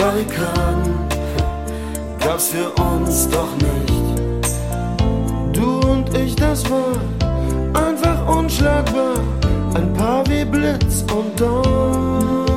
Barrikaden 0.01 0.97
gab's 2.19 2.47
für 2.47 2.71
uns 2.81 3.29
doch 3.29 3.53
nicht. 3.57 4.19
Du 5.53 5.79
und 5.91 6.11
ich, 6.17 6.35
das 6.35 6.63
war 6.71 6.95
einfach 7.87 8.27
unschlagbar. 8.27 9.13
Ein 9.75 9.93
paar 9.93 10.27
wie 10.27 10.43
Blitz 10.43 11.05
und 11.15 11.39
Donner. 11.39 12.49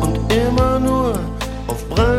Und 0.00 0.32
immer 0.32 0.78
nur 0.78 1.18
auf 1.66 1.88
brennend 1.88 2.09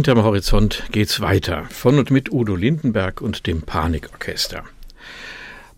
Hinterm 0.00 0.22
Horizont 0.22 0.84
geht's 0.92 1.20
weiter. 1.20 1.66
Von 1.68 1.98
und 1.98 2.10
mit 2.10 2.32
Udo 2.32 2.56
Lindenberg 2.56 3.20
und 3.20 3.46
dem 3.46 3.60
Panikorchester. 3.60 4.64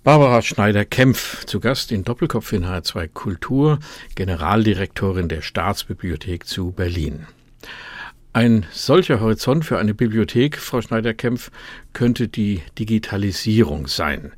Barbara 0.04 0.42
Schneider-Kempf, 0.42 1.44
zu 1.44 1.58
Gast 1.58 1.90
in 1.90 2.04
Doppelkopf 2.04 2.52
in 2.52 2.64
H2 2.64 3.08
Kultur, 3.08 3.80
Generaldirektorin 4.14 5.26
der 5.26 5.42
Staatsbibliothek 5.42 6.46
zu 6.46 6.70
Berlin. 6.70 7.26
Ein 8.32 8.64
solcher 8.70 9.18
Horizont 9.18 9.64
für 9.64 9.80
eine 9.80 9.92
Bibliothek, 9.92 10.56
Frau 10.56 10.80
Schneider-Kempf, 10.80 11.50
könnte 11.92 12.28
die 12.28 12.62
Digitalisierung 12.78 13.88
sein. 13.88 14.30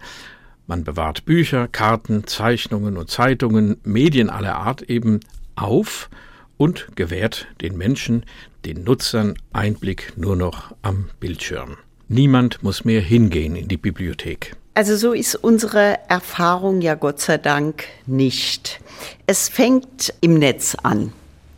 Man 0.67 0.85
bewahrt 0.85 1.27
Bücher, 1.27 1.69
Karten, 1.69 2.27
Zeichnungen 2.27 2.97
und 2.97 3.11
Zeitungen, 3.11 3.77
Medien 3.85 4.31
aller 4.31 4.57
Art 4.57 4.81
eben 4.81 5.21
auf 5.57 6.09
und 6.57 6.89
gewährt 6.97 7.47
den 7.61 7.77
Menschen, 7.77 8.25
den 8.65 8.85
Nutzern 8.85 9.35
Einblick 9.53 10.13
nur 10.17 10.37
noch 10.37 10.75
am 10.83 11.11
Bildschirm. 11.21 11.77
Niemand 12.09 12.63
muss 12.63 12.85
mehr 12.85 13.01
hingehen 13.01 13.57
in 13.57 13.69
die 13.69 13.77
Bibliothek. 13.77 14.57
Also 14.75 14.97
so 14.97 15.13
ist 15.13 15.37
unsere 15.37 15.99
Erfahrung 16.09 16.81
ja 16.81 16.95
Gott 16.95 17.21
sei 17.21 17.39
Dank 17.39 17.85
nicht. 18.07 18.81
Es 19.27 19.49
fängt 19.49 20.13
im 20.21 20.35
Netz 20.39 20.75
an. 20.83 21.13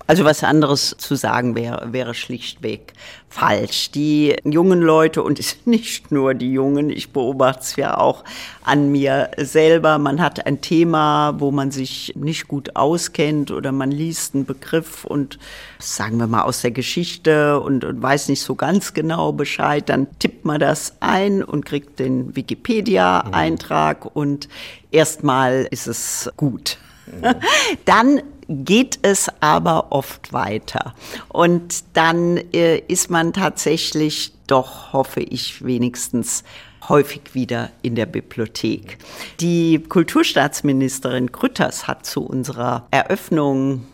Also 0.06 0.24
was 0.24 0.44
anderes 0.44 0.94
zu 0.98 1.16
sagen 1.16 1.56
wäre, 1.56 1.92
wäre 1.92 2.14
schlichtweg 2.14 2.92
falsch. 3.28 3.90
Die 3.90 4.36
jungen 4.44 4.80
Leute, 4.80 5.22
und 5.22 5.40
es 5.40 5.50
sind 5.50 5.66
nicht 5.66 6.12
nur 6.12 6.34
die 6.34 6.52
Jungen, 6.52 6.90
ich 6.90 7.12
beobachte 7.12 7.62
es 7.62 7.76
ja 7.76 7.98
auch 7.98 8.22
an 8.62 8.92
mir 8.92 9.30
selber, 9.36 9.98
man 9.98 10.20
hat 10.20 10.46
ein 10.46 10.60
Thema, 10.60 11.34
wo 11.38 11.50
man 11.50 11.72
sich 11.72 12.12
nicht 12.14 12.46
gut 12.46 12.76
auskennt 12.76 13.50
oder 13.50 13.72
man 13.72 13.90
liest 13.90 14.34
einen 14.34 14.46
Begriff 14.46 15.04
und 15.04 15.38
sagen 15.80 16.18
wir 16.18 16.28
mal 16.28 16.42
aus 16.42 16.62
der 16.62 16.70
Geschichte 16.70 17.60
und, 17.60 17.84
und 17.84 18.00
weiß 18.00 18.28
nicht 18.28 18.42
so 18.42 18.54
ganz 18.54 18.94
genau 18.94 19.32
Bescheid, 19.32 19.88
dann 19.88 20.06
tippt 20.18 20.44
man 20.44 20.60
das 20.60 20.94
ein 21.00 21.42
und 21.42 21.66
kriegt 21.66 21.98
den 21.98 22.36
Wikipedia-Eintrag 22.36 24.14
und 24.14 24.48
erstmal 24.92 25.66
ist 25.70 25.88
es 25.88 26.30
gut. 26.36 26.78
Dann 27.84 28.20
geht 28.48 28.98
es 29.02 29.30
aber 29.40 29.90
oft 29.90 30.32
weiter. 30.32 30.94
Und 31.28 31.84
dann 31.94 32.36
äh, 32.52 32.78
ist 32.78 33.10
man 33.10 33.32
tatsächlich 33.32 34.32
doch, 34.46 34.92
hoffe 34.92 35.20
ich 35.20 35.64
wenigstens, 35.64 36.44
häufig 36.88 37.34
wieder 37.34 37.70
in 37.82 37.96
der 37.96 38.06
Bibliothek. 38.06 38.98
Die 39.40 39.80
Kulturstaatsministerin 39.80 41.32
Grütters 41.32 41.88
hat 41.88 42.06
zu 42.06 42.24
unserer 42.24 42.86
Eröffnung 42.90 43.86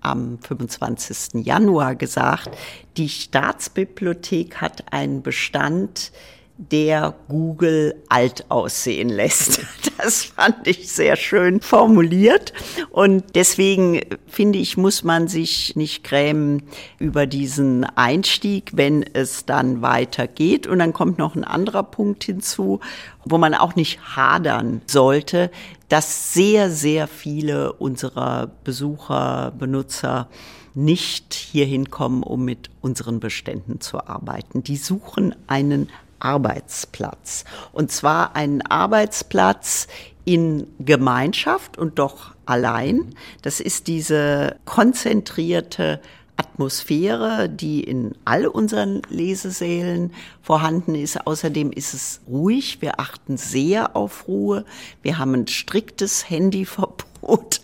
am 0.00 0.38
25. 0.38 1.44
Januar 1.44 1.94
gesagt, 1.94 2.50
die 2.96 3.08
Staatsbibliothek 3.08 4.56
hat 4.56 4.92
einen 4.92 5.22
Bestand, 5.22 6.12
der 6.58 7.14
Google 7.28 7.94
alt 8.08 8.50
aussehen 8.50 9.08
lässt. 9.08 9.60
Das 10.00 10.26
fand 10.26 10.68
ich 10.68 10.92
sehr 10.92 11.16
schön 11.16 11.60
formuliert. 11.60 12.52
Und 12.90 13.34
deswegen 13.34 14.00
finde 14.28 14.60
ich, 14.60 14.76
muss 14.76 15.02
man 15.02 15.26
sich 15.26 15.74
nicht 15.74 16.04
grämen 16.04 16.62
über 17.00 17.26
diesen 17.26 17.82
Einstieg, 17.82 18.70
wenn 18.74 19.02
es 19.02 19.44
dann 19.44 19.82
weitergeht. 19.82 20.68
Und 20.68 20.78
dann 20.78 20.92
kommt 20.92 21.18
noch 21.18 21.34
ein 21.34 21.42
anderer 21.42 21.82
Punkt 21.82 22.22
hinzu, 22.22 22.78
wo 23.24 23.38
man 23.38 23.54
auch 23.54 23.74
nicht 23.74 24.16
hadern 24.16 24.82
sollte, 24.86 25.50
dass 25.88 26.32
sehr, 26.32 26.70
sehr 26.70 27.08
viele 27.08 27.72
unserer 27.72 28.52
Besucher, 28.62 29.52
Benutzer 29.58 30.28
nicht 30.74 31.34
hierhin 31.34 31.90
kommen, 31.90 32.22
um 32.22 32.44
mit 32.44 32.70
unseren 32.80 33.18
Beständen 33.18 33.80
zu 33.80 34.06
arbeiten. 34.06 34.62
Die 34.62 34.76
suchen 34.76 35.34
einen 35.48 35.88
Arbeitsplatz. 36.20 37.44
Und 37.72 37.92
zwar 37.92 38.36
einen 38.36 38.62
Arbeitsplatz 38.62 39.88
in 40.24 40.66
Gemeinschaft 40.78 41.78
und 41.78 41.98
doch 41.98 42.34
allein. 42.44 43.14
Das 43.42 43.60
ist 43.60 43.86
diese 43.86 44.56
konzentrierte 44.64 46.00
Atmosphäre, 46.36 47.48
die 47.48 47.82
in 47.82 48.14
all 48.24 48.46
unseren 48.46 49.02
Lesesälen 49.08 50.12
vorhanden 50.40 50.94
ist. 50.94 51.26
Außerdem 51.26 51.72
ist 51.72 51.94
es 51.94 52.20
ruhig. 52.28 52.80
Wir 52.80 53.00
achten 53.00 53.36
sehr 53.36 53.96
auf 53.96 54.28
Ruhe. 54.28 54.64
Wir 55.02 55.18
haben 55.18 55.34
ein 55.34 55.48
striktes 55.48 56.30
Handyverbot 56.30 57.60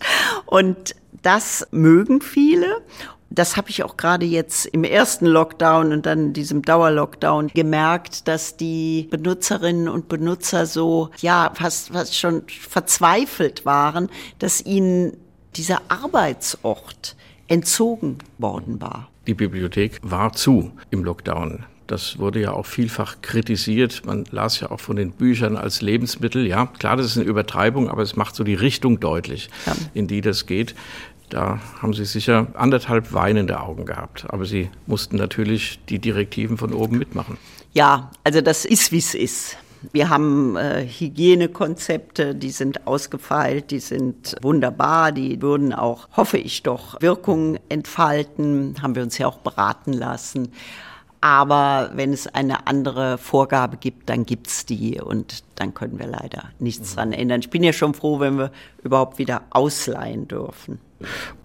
und 0.47 0.97
das 1.23 1.67
mögen 1.71 2.21
viele 2.21 2.83
das 3.31 3.57
habe 3.57 3.71
ich 3.71 3.83
auch 3.83 3.97
gerade 3.97 4.27
jetzt 4.27 4.67
im 4.67 4.85
ersten 4.85 5.27
Lockdown 5.27 5.93
und 5.93 6.07
dann 6.07 6.33
diesem 6.33 6.63
Dauerlockdown 6.63 7.49
gemerkt, 7.49 8.29
dass 8.29 8.57
die 8.57 9.09
Benutzerinnen 9.11 9.89
und 9.89 10.09
Benutzer 10.09 10.67
so, 10.67 11.11
ja, 11.21 11.53
fast, 11.55 11.91
fast 11.91 12.17
schon 12.17 12.43
verzweifelt 12.47 13.67
waren, 13.67 14.09
dass 14.39 14.65
ihnen 14.65 15.17
dieser 15.57 15.83
Arbeitsort 15.89 17.17
entzogen 17.49 18.19
worden 18.39 18.81
war. 18.81 19.09
Die 19.27 19.35
Bibliothek 19.35 20.01
war 20.03 20.33
zu 20.33 20.73
im 20.91 21.05
Lockdown. 21.05 21.65
Das 21.87 22.19
wurde 22.19 22.41
ja 22.41 22.53
auch 22.53 22.65
vielfach 22.65 23.21
kritisiert. 23.21 24.07
Man 24.07 24.25
las 24.31 24.61
ja 24.61 24.71
auch 24.71 24.81
von 24.81 24.97
den 24.97 25.13
Büchern 25.13 25.57
als 25.57 25.83
Lebensmittel. 25.83 26.47
Ja, 26.47 26.67
klar, 26.67 26.97
das 26.97 27.07
ist 27.07 27.19
eine 27.19 27.27
Übertreibung, 27.27 27.91
aber 27.91 28.03
es 28.03 28.17
macht 28.17 28.35
so 28.35 28.43
die 28.43 28.55
Richtung 28.55 29.01
deutlich, 29.01 29.51
ja. 29.67 29.75
in 29.93 30.07
die 30.07 30.23
das 30.23 30.47
geht. 30.47 30.75
Da 31.31 31.59
haben 31.81 31.95
sie 31.95 32.05
sicher 32.05 32.49
anderthalb 32.55 33.13
weinende 33.13 33.61
Augen 33.61 33.87
gehabt. 33.87 34.27
Aber 34.29 34.45
sie 34.45 34.71
mussten 34.87 35.17
natürlich 35.17 35.81
die 35.89 35.99
Direktiven 35.99 36.59
von 36.59 36.73
oben 36.73 36.99
mitmachen. 36.99 37.39
Ja, 37.73 38.11
also 38.23 38.41
das 38.41 38.65
ist, 38.65 38.93
wie 38.93 38.99
es 38.99 39.15
ist. 39.15 39.57
Wir 39.93 40.09
haben 40.09 40.57
äh, 40.57 40.87
Hygienekonzepte, 40.87 42.35
die 42.35 42.51
sind 42.51 42.87
ausgefeilt, 42.87 43.71
die 43.71 43.81
sind 43.81 44.37
wunderbar, 44.41 45.13
die 45.13 45.43
würden 45.43 45.73
auch, 45.73 46.09
hoffe 46.17 46.39
ich 46.39 46.63
doch, 46.63 47.01
Wirkung 47.03 47.59
entfalten, 47.69 48.77
haben 48.81 48.95
wir 48.95 49.03
uns 49.03 49.19
ja 49.19 49.27
auch 49.27 49.39
beraten 49.39 49.93
lassen. 49.93 50.53
Aber 51.21 51.91
wenn 51.95 52.13
es 52.13 52.27
eine 52.27 52.67
andere 52.67 53.19
Vorgabe 53.19 53.77
gibt, 53.79 54.11
dann 54.11 54.27
gibt 54.27 54.49
es 54.49 54.67
die 54.67 55.01
und 55.01 55.43
dann 55.55 55.73
können 55.73 55.99
wir 55.99 56.07
leider 56.07 56.51
nichts 56.59 56.93
mhm. 56.93 56.97
dran 56.97 57.13
ändern. 57.13 57.41
Ich 57.41 57.51
bin 57.51 57.63
ja 57.63 57.73
schon 57.73 57.95
froh, 57.95 58.21
wenn 58.21 58.39
wir 58.39 58.51
überhaupt 58.83 59.19
wieder 59.19 59.43
ausleihen 59.51 60.29
dürfen. 60.29 60.79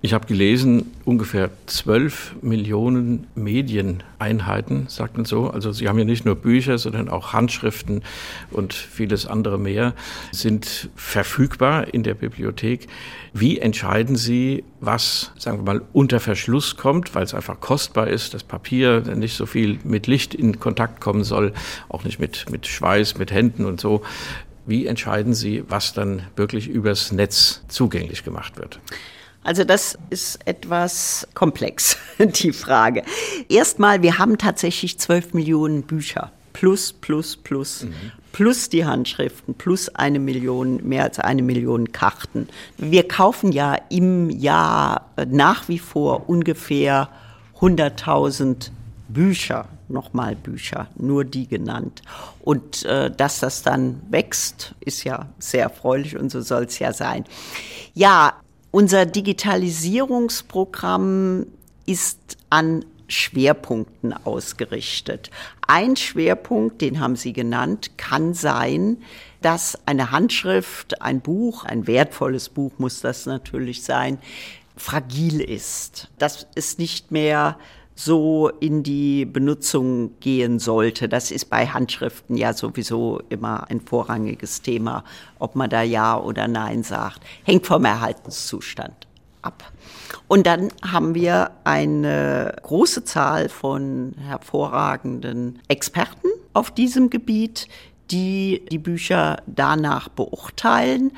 Ich 0.02 0.14
habe 0.14 0.28
gelesen, 0.28 0.92
ungefähr 1.04 1.50
12 1.66 2.36
Millionen 2.42 3.28
Medieneinheiten, 3.36 4.88
sagt 4.88 5.18
man 5.18 5.26
so. 5.26 5.50
Also 5.50 5.74
Sie 5.74 5.90
haben 5.90 6.00
ja 6.00 6.06
nicht 6.06 6.24
nur 6.24 6.36
Bücher, 6.36 6.78
sondern 6.78 7.10
auch 7.10 7.34
Handschriften 7.34 8.04
und 8.52 8.74
vieles 8.74 9.26
andere 9.26 9.60
mehr 9.60 9.94
sind 10.32 10.90
verfügbar 10.96 11.94
in 11.94 12.04
der 12.04 12.14
Bibliothek. 12.14 12.88
Wie 13.34 13.60
entscheiden 13.60 14.16
Sie, 14.16 14.64
was, 14.80 15.32
sagen 15.38 15.58
wir 15.58 15.74
mal, 15.74 15.82
unter 15.92 16.20
Verschluss 16.20 16.78
kommt, 16.78 17.14
weil 17.16 17.24
es 17.24 17.34
einfach 17.34 17.60
kostbar 17.60 18.08
ist, 18.08 18.34
das 18.34 18.44
Papier 18.44 19.02
nicht 19.02 19.36
so 19.36 19.46
viel 19.46 19.80
mit 19.84 20.08
Licht 20.08 20.34
in 20.34 20.60
Kontakt 20.60 21.02
kommen 21.02 21.24
soll, 21.24 21.54
auch 21.90 22.06
nicht 22.06 22.20
mit, 22.20 22.50
mit 22.50 22.68
Schweiß, 22.68 23.18
mit 23.18 23.32
Händen 23.32 23.66
und 23.66 23.82
so. 23.82 24.02
Wie 24.66 24.86
entscheiden 24.86 25.34
Sie, 25.34 25.64
was 25.68 25.94
dann 25.94 26.22
wirklich 26.36 26.70
übers 26.70 27.12
Netz 27.12 27.64
zugänglich 27.68 28.24
gemacht 28.24 28.58
wird? 28.58 28.80
Also 29.50 29.64
das 29.64 29.98
ist 30.12 30.38
etwas 30.46 31.28
komplex, 31.34 31.98
die 32.20 32.54
Frage. 32.54 33.02
Erstmal, 33.50 34.04
wir 34.04 34.20
haben 34.20 34.38
tatsächlich 34.38 35.00
zwölf 35.00 35.34
Millionen 35.34 35.82
Bücher. 35.82 36.32
Plus, 36.54 36.94
plus, 36.94 37.36
plus. 37.36 37.86
Mhm. 37.86 37.94
Plus 38.32 38.70
die 38.70 38.86
Handschriften, 38.86 39.56
plus 39.56 39.90
eine 39.90 40.20
Million, 40.20 40.88
mehr 40.88 41.02
als 41.02 41.18
eine 41.18 41.42
Million 41.42 41.92
Karten. 41.92 42.48
Wir 42.78 43.08
kaufen 43.08 43.52
ja 43.52 43.76
im 43.90 44.30
Jahr 44.30 45.10
nach 45.28 45.68
wie 45.68 45.80
vor 45.80 46.30
ungefähr 46.30 47.10
100.000 47.60 48.70
Bücher, 49.08 49.68
nochmal 49.88 50.36
Bücher, 50.36 50.90
nur 50.96 51.26
die 51.26 51.48
genannt. 51.48 52.04
Und 52.42 52.86
äh, 52.86 53.10
dass 53.10 53.40
das 53.40 53.64
dann 53.64 54.00
wächst, 54.12 54.76
ist 54.80 55.06
ja 55.06 55.26
sehr 55.40 55.64
erfreulich 55.64 56.16
und 56.18 56.30
so 56.30 56.40
soll 56.42 56.66
es 56.66 56.78
ja 56.78 56.94
sein. 56.94 57.26
Ja, 57.96 58.36
unser 58.72 59.06
Digitalisierungsprogramm 59.06 61.46
ist 61.86 62.38
an 62.50 62.84
Schwerpunkten 63.08 64.14
ausgerichtet. 64.14 65.30
Ein 65.68 65.96
Schwerpunkt, 65.96 66.82
den 66.82 67.00
haben 67.00 67.16
Sie 67.16 67.32
genannt, 67.34 67.92
kann 67.98 68.34
sein, 68.34 68.98
dass 69.42 69.78
eine 69.88 70.12
Handschrift, 70.12 71.02
ein 71.02 71.22
Buch, 71.22 71.64
ein 71.66 71.88
wertvolles 71.88 72.50
Buch 72.50 72.74
muss 72.78 73.02
das 73.02 73.26
natürlich 73.26 73.82
sein, 73.84 74.20
fragil 74.78 75.42
ist. 75.42 76.10
Das 76.20 76.46
ist 76.56 76.80
nicht 76.80 77.12
mehr 77.12 77.58
so 78.00 78.48
in 78.62 78.82
die 78.82 79.26
Benutzung 79.26 80.18
gehen 80.22 80.60
sollte. 80.60 81.10
Das 81.10 81.32
ist 81.32 81.50
bei 81.50 81.68
Handschriften 81.68 82.38
ja 82.38 82.54
sowieso 82.54 83.22
immer 83.28 83.70
ein 83.70 83.82
vorrangiges 83.82 84.62
Thema, 84.62 85.04
ob 85.38 85.58
man 85.58 85.70
da 85.70 85.82
Ja 85.82 86.18
oder 86.18 86.48
Nein 86.48 86.84
sagt. 86.84 87.20
Hängt 87.44 87.68
vom 87.68 87.84
Erhaltenszustand 87.84 89.06
ab. 89.42 89.70
Und 90.30 90.48
dann 90.48 90.70
haben 90.82 91.14
wir 91.14 91.52
eine 91.66 92.56
große 92.64 93.04
Zahl 93.04 93.50
von 93.50 94.14
hervorragenden 94.18 95.60
Experten 95.68 96.30
auf 96.54 96.72
diesem 96.72 97.10
Gebiet, 97.10 97.68
die 98.12 98.64
die 98.72 98.78
Bücher 98.80 99.42
danach 99.46 100.08
beurteilen. 100.08 101.12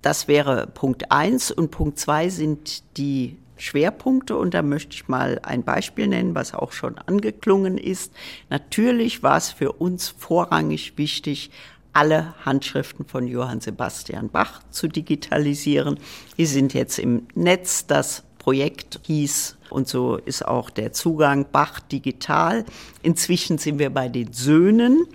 Das 0.00 0.28
wäre 0.28 0.68
Punkt 0.68 1.10
eins 1.10 1.50
und 1.50 1.72
Punkt 1.72 1.98
zwei 1.98 2.28
sind 2.28 2.84
die 2.98 3.36
Schwerpunkte 3.60 4.36
und 4.36 4.54
da 4.54 4.62
möchte 4.62 4.94
ich 4.94 5.08
mal 5.08 5.40
ein 5.42 5.62
Beispiel 5.62 6.08
nennen, 6.08 6.34
was 6.34 6.54
auch 6.54 6.72
schon 6.72 6.98
angeklungen 6.98 7.78
ist. 7.78 8.12
Natürlich 8.48 9.22
war 9.22 9.36
es 9.36 9.50
für 9.50 9.72
uns 9.72 10.08
vorrangig 10.08 10.96
wichtig, 10.96 11.50
alle 11.92 12.34
Handschriften 12.44 13.04
von 13.04 13.26
Johann 13.26 13.60
Sebastian 13.60 14.28
Bach 14.28 14.62
zu 14.70 14.88
digitalisieren. 14.88 15.98
Die 16.38 16.46
sind 16.46 16.72
jetzt 16.72 16.98
im 16.98 17.26
Netz. 17.34 17.86
Das 17.86 18.22
Projekt 18.38 19.00
hieß 19.04 19.56
und 19.68 19.86
so 19.86 20.16
ist 20.16 20.46
auch 20.46 20.70
der 20.70 20.92
Zugang 20.92 21.46
Bach 21.52 21.78
digital. 21.80 22.64
Inzwischen 23.02 23.58
sind 23.58 23.78
wir 23.78 23.90
bei 23.90 24.08
den 24.08 24.32
Söhnen 24.32 25.06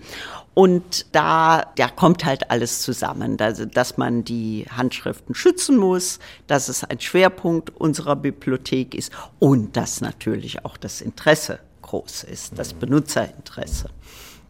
und 0.56 1.06
da, 1.14 1.66
da 1.76 1.90
kommt 1.90 2.24
halt 2.26 2.50
alles 2.50 2.82
zusammen, 2.82 3.38
also, 3.40 3.66
dass 3.66 3.98
man 3.98 4.24
die 4.24 4.66
Handschriften 4.76 5.36
schützen 5.36 5.78
muss, 5.78 6.20
dass 6.48 6.70
es 6.70 6.86
ein 6.86 7.00
Schwerpunkt 7.00 7.70
unserer 7.70 8.16
Bibliothek 8.16 8.96
ist 8.96 9.12
und 9.40 9.76
dass 9.76 10.00
natürlich 10.00 10.64
auch 10.64 10.78
das 10.78 11.02
Interesse 11.02 11.60
groß 11.82 12.24
ist, 12.24 12.58
das 12.58 12.74
Benutzerinteresse. 12.74 13.90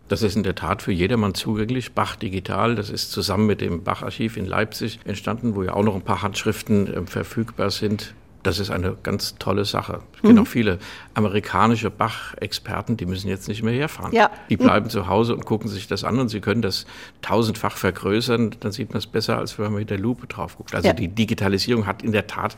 Das 0.08 0.22
ist 0.22 0.36
in 0.36 0.44
der 0.44 0.54
Tat 0.54 0.84
für 0.84 0.92
jedermann 0.92 1.34
zugänglich. 1.34 1.94
Bach 1.94 2.16
Digital, 2.16 2.76
das 2.76 2.92
ist 2.92 3.12
zusammen 3.12 3.48
mit 3.48 3.60
dem 3.60 3.84
Bach-Archiv 3.84 4.38
in 4.38 4.46
Leipzig 4.46 5.00
entstanden, 5.06 5.56
wo 5.56 5.64
ja 5.64 5.74
auch 5.74 5.84
noch 5.84 5.96
ein 5.96 6.04
paar 6.04 6.22
Handschriften 6.22 6.94
äh, 6.94 7.08
verfügbar 7.08 7.72
sind. 7.72 8.14
Das 8.46 8.60
ist 8.60 8.70
eine 8.70 8.96
ganz 9.02 9.36
tolle 9.40 9.66
Sache. 9.66 10.02
Es 10.14 10.22
gibt 10.22 10.36
mhm. 10.36 10.42
auch 10.42 10.48
viele 10.48 10.78
amerikanische 11.16 11.90
Bach-Experten, 11.90 12.96
die 12.96 13.08
müssen 13.08 13.28
jetzt 13.28 13.48
nicht 13.48 13.64
mehr 13.64 13.74
herfahren. 13.74 14.14
Ja. 14.14 14.30
Die 14.50 14.58
bleiben 14.58 14.86
mhm. 14.86 14.90
zu 14.92 15.08
Hause 15.08 15.34
und 15.34 15.46
gucken 15.46 15.68
sich 15.68 15.88
das 15.88 16.04
an 16.04 16.20
und 16.20 16.30
sie 16.30 16.42
können 16.42 16.62
das 16.62 16.86
tausendfach 17.24 17.76
vergrößern. 17.76 18.56
Dann 18.60 18.72
sieht 18.72 18.90
man 18.90 19.00
es 19.00 19.08
besser, 19.08 19.40
als 19.40 19.58
wenn 19.58 19.66
man 19.66 19.80
mit 19.80 19.90
der 19.90 19.98
Lupe 19.98 20.28
drauf 20.28 20.58
guckt. 20.58 20.76
Also 20.76 20.90
ja. 20.90 20.94
die 20.94 21.08
Digitalisierung 21.08 21.88
hat 21.88 22.04
in 22.04 22.12
der 22.12 22.28
Tat 22.28 22.56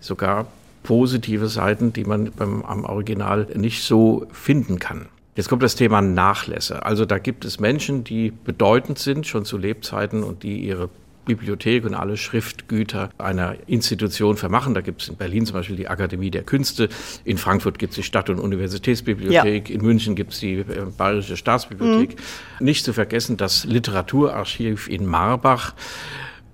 sogar 0.00 0.48
positive 0.82 1.48
Seiten, 1.48 1.94
die 1.94 2.04
man 2.04 2.30
beim, 2.32 2.62
am 2.62 2.84
Original 2.84 3.46
nicht 3.54 3.84
so 3.84 4.26
finden 4.32 4.78
kann. 4.78 5.06
Jetzt 5.34 5.48
kommt 5.48 5.62
das 5.62 5.76
Thema 5.76 6.02
Nachlässe. 6.02 6.84
Also 6.84 7.06
da 7.06 7.16
gibt 7.18 7.46
es 7.46 7.58
Menschen, 7.58 8.04
die 8.04 8.30
bedeutend 8.30 8.98
sind, 8.98 9.26
schon 9.26 9.46
zu 9.46 9.56
Lebzeiten 9.56 10.24
und 10.24 10.42
die 10.42 10.58
ihre 10.58 10.90
Bibliothek 11.24 11.84
und 11.84 11.94
alle 11.94 12.16
Schriftgüter 12.16 13.10
einer 13.18 13.56
Institution 13.66 14.36
vermachen. 14.36 14.74
Da 14.74 14.80
gibt 14.80 15.02
es 15.02 15.08
in 15.08 15.16
Berlin 15.16 15.46
zum 15.46 15.54
Beispiel 15.54 15.76
die 15.76 15.88
Akademie 15.88 16.30
der 16.30 16.42
Künste, 16.42 16.88
in 17.24 17.38
Frankfurt 17.38 17.78
gibt 17.78 17.92
es 17.92 17.96
die 17.96 18.02
Stadt- 18.02 18.30
und 18.30 18.38
Universitätsbibliothek, 18.38 19.68
ja. 19.68 19.74
in 19.74 19.82
München 19.82 20.14
gibt 20.14 20.32
es 20.32 20.40
die 20.40 20.54
äh, 20.54 20.64
Bayerische 20.96 21.36
Staatsbibliothek. 21.36 22.16
Mhm. 22.58 22.64
Nicht 22.64 22.84
zu 22.84 22.92
vergessen 22.92 23.36
das 23.36 23.64
Literaturarchiv 23.64 24.88
in 24.88 25.06
Marbach. 25.06 25.74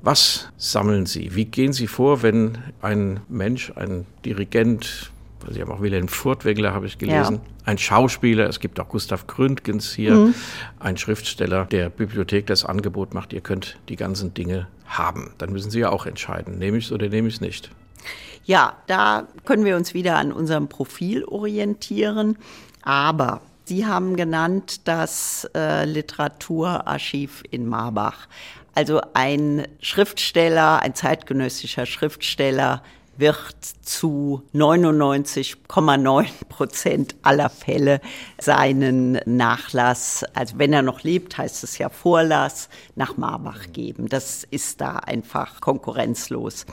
Was 0.02 0.48
sammeln 0.56 1.06
Sie? 1.06 1.34
Wie 1.34 1.46
gehen 1.46 1.72
Sie 1.72 1.86
vor, 1.86 2.22
wenn 2.22 2.58
ein 2.80 3.20
Mensch, 3.28 3.72
ein 3.74 4.06
Dirigent, 4.24 5.10
Sie 5.50 5.60
haben 5.60 5.70
auch 5.70 5.80
Wilhelm 5.80 6.08
Furtwängler, 6.08 6.74
habe 6.74 6.86
ich 6.86 6.98
gelesen. 6.98 7.36
Ja. 7.36 7.40
Ein 7.64 7.78
Schauspieler, 7.78 8.48
es 8.48 8.60
gibt 8.60 8.80
auch 8.80 8.88
Gustav 8.88 9.26
Gründgens 9.26 9.92
hier, 9.92 10.14
mhm. 10.14 10.34
ein 10.78 10.96
Schriftsteller 10.96 11.64
der 11.66 11.90
Bibliothek 11.90 12.46
das 12.46 12.64
Angebot 12.64 13.14
macht, 13.14 13.32
ihr 13.32 13.40
könnt 13.40 13.76
die 13.88 13.96
ganzen 13.96 14.34
Dinge 14.34 14.66
haben. 14.86 15.32
Dann 15.38 15.52
müssen 15.52 15.70
Sie 15.70 15.80
ja 15.80 15.90
auch 15.90 16.06
entscheiden, 16.06 16.58
nehme 16.58 16.78
ich 16.78 16.86
es 16.86 16.92
oder 16.92 17.08
nehme 17.08 17.28
ich 17.28 17.34
es 17.34 17.40
nicht. 17.40 17.70
Ja, 18.44 18.78
da 18.86 19.28
können 19.44 19.64
wir 19.64 19.76
uns 19.76 19.92
wieder 19.92 20.16
an 20.16 20.32
unserem 20.32 20.68
Profil 20.68 21.24
orientieren. 21.24 22.38
Aber 22.82 23.42
Sie 23.64 23.84
haben 23.84 24.16
genannt 24.16 24.88
das 24.88 25.46
äh, 25.54 25.84
Literaturarchiv 25.84 27.42
in 27.50 27.66
Marbach. 27.66 28.26
Also 28.74 29.02
ein 29.12 29.68
Schriftsteller, 29.82 30.80
ein 30.80 30.94
zeitgenössischer 30.94 31.84
Schriftsteller, 31.84 32.82
wird 33.18 33.56
zu 33.82 34.42
99,9 34.54 36.26
Prozent 36.48 37.16
aller 37.22 37.50
Fälle 37.50 38.00
seinen 38.40 39.20
Nachlass, 39.26 40.24
also 40.34 40.58
wenn 40.58 40.72
er 40.72 40.82
noch 40.82 41.02
lebt, 41.02 41.36
heißt 41.36 41.64
es 41.64 41.78
ja 41.78 41.88
Vorlass, 41.88 42.68
nach 42.94 43.16
Marbach 43.16 43.72
geben. 43.72 44.08
Das 44.08 44.44
ist 44.44 44.80
da 44.80 44.96
einfach 44.96 45.60
konkurrenzlos. 45.60 46.64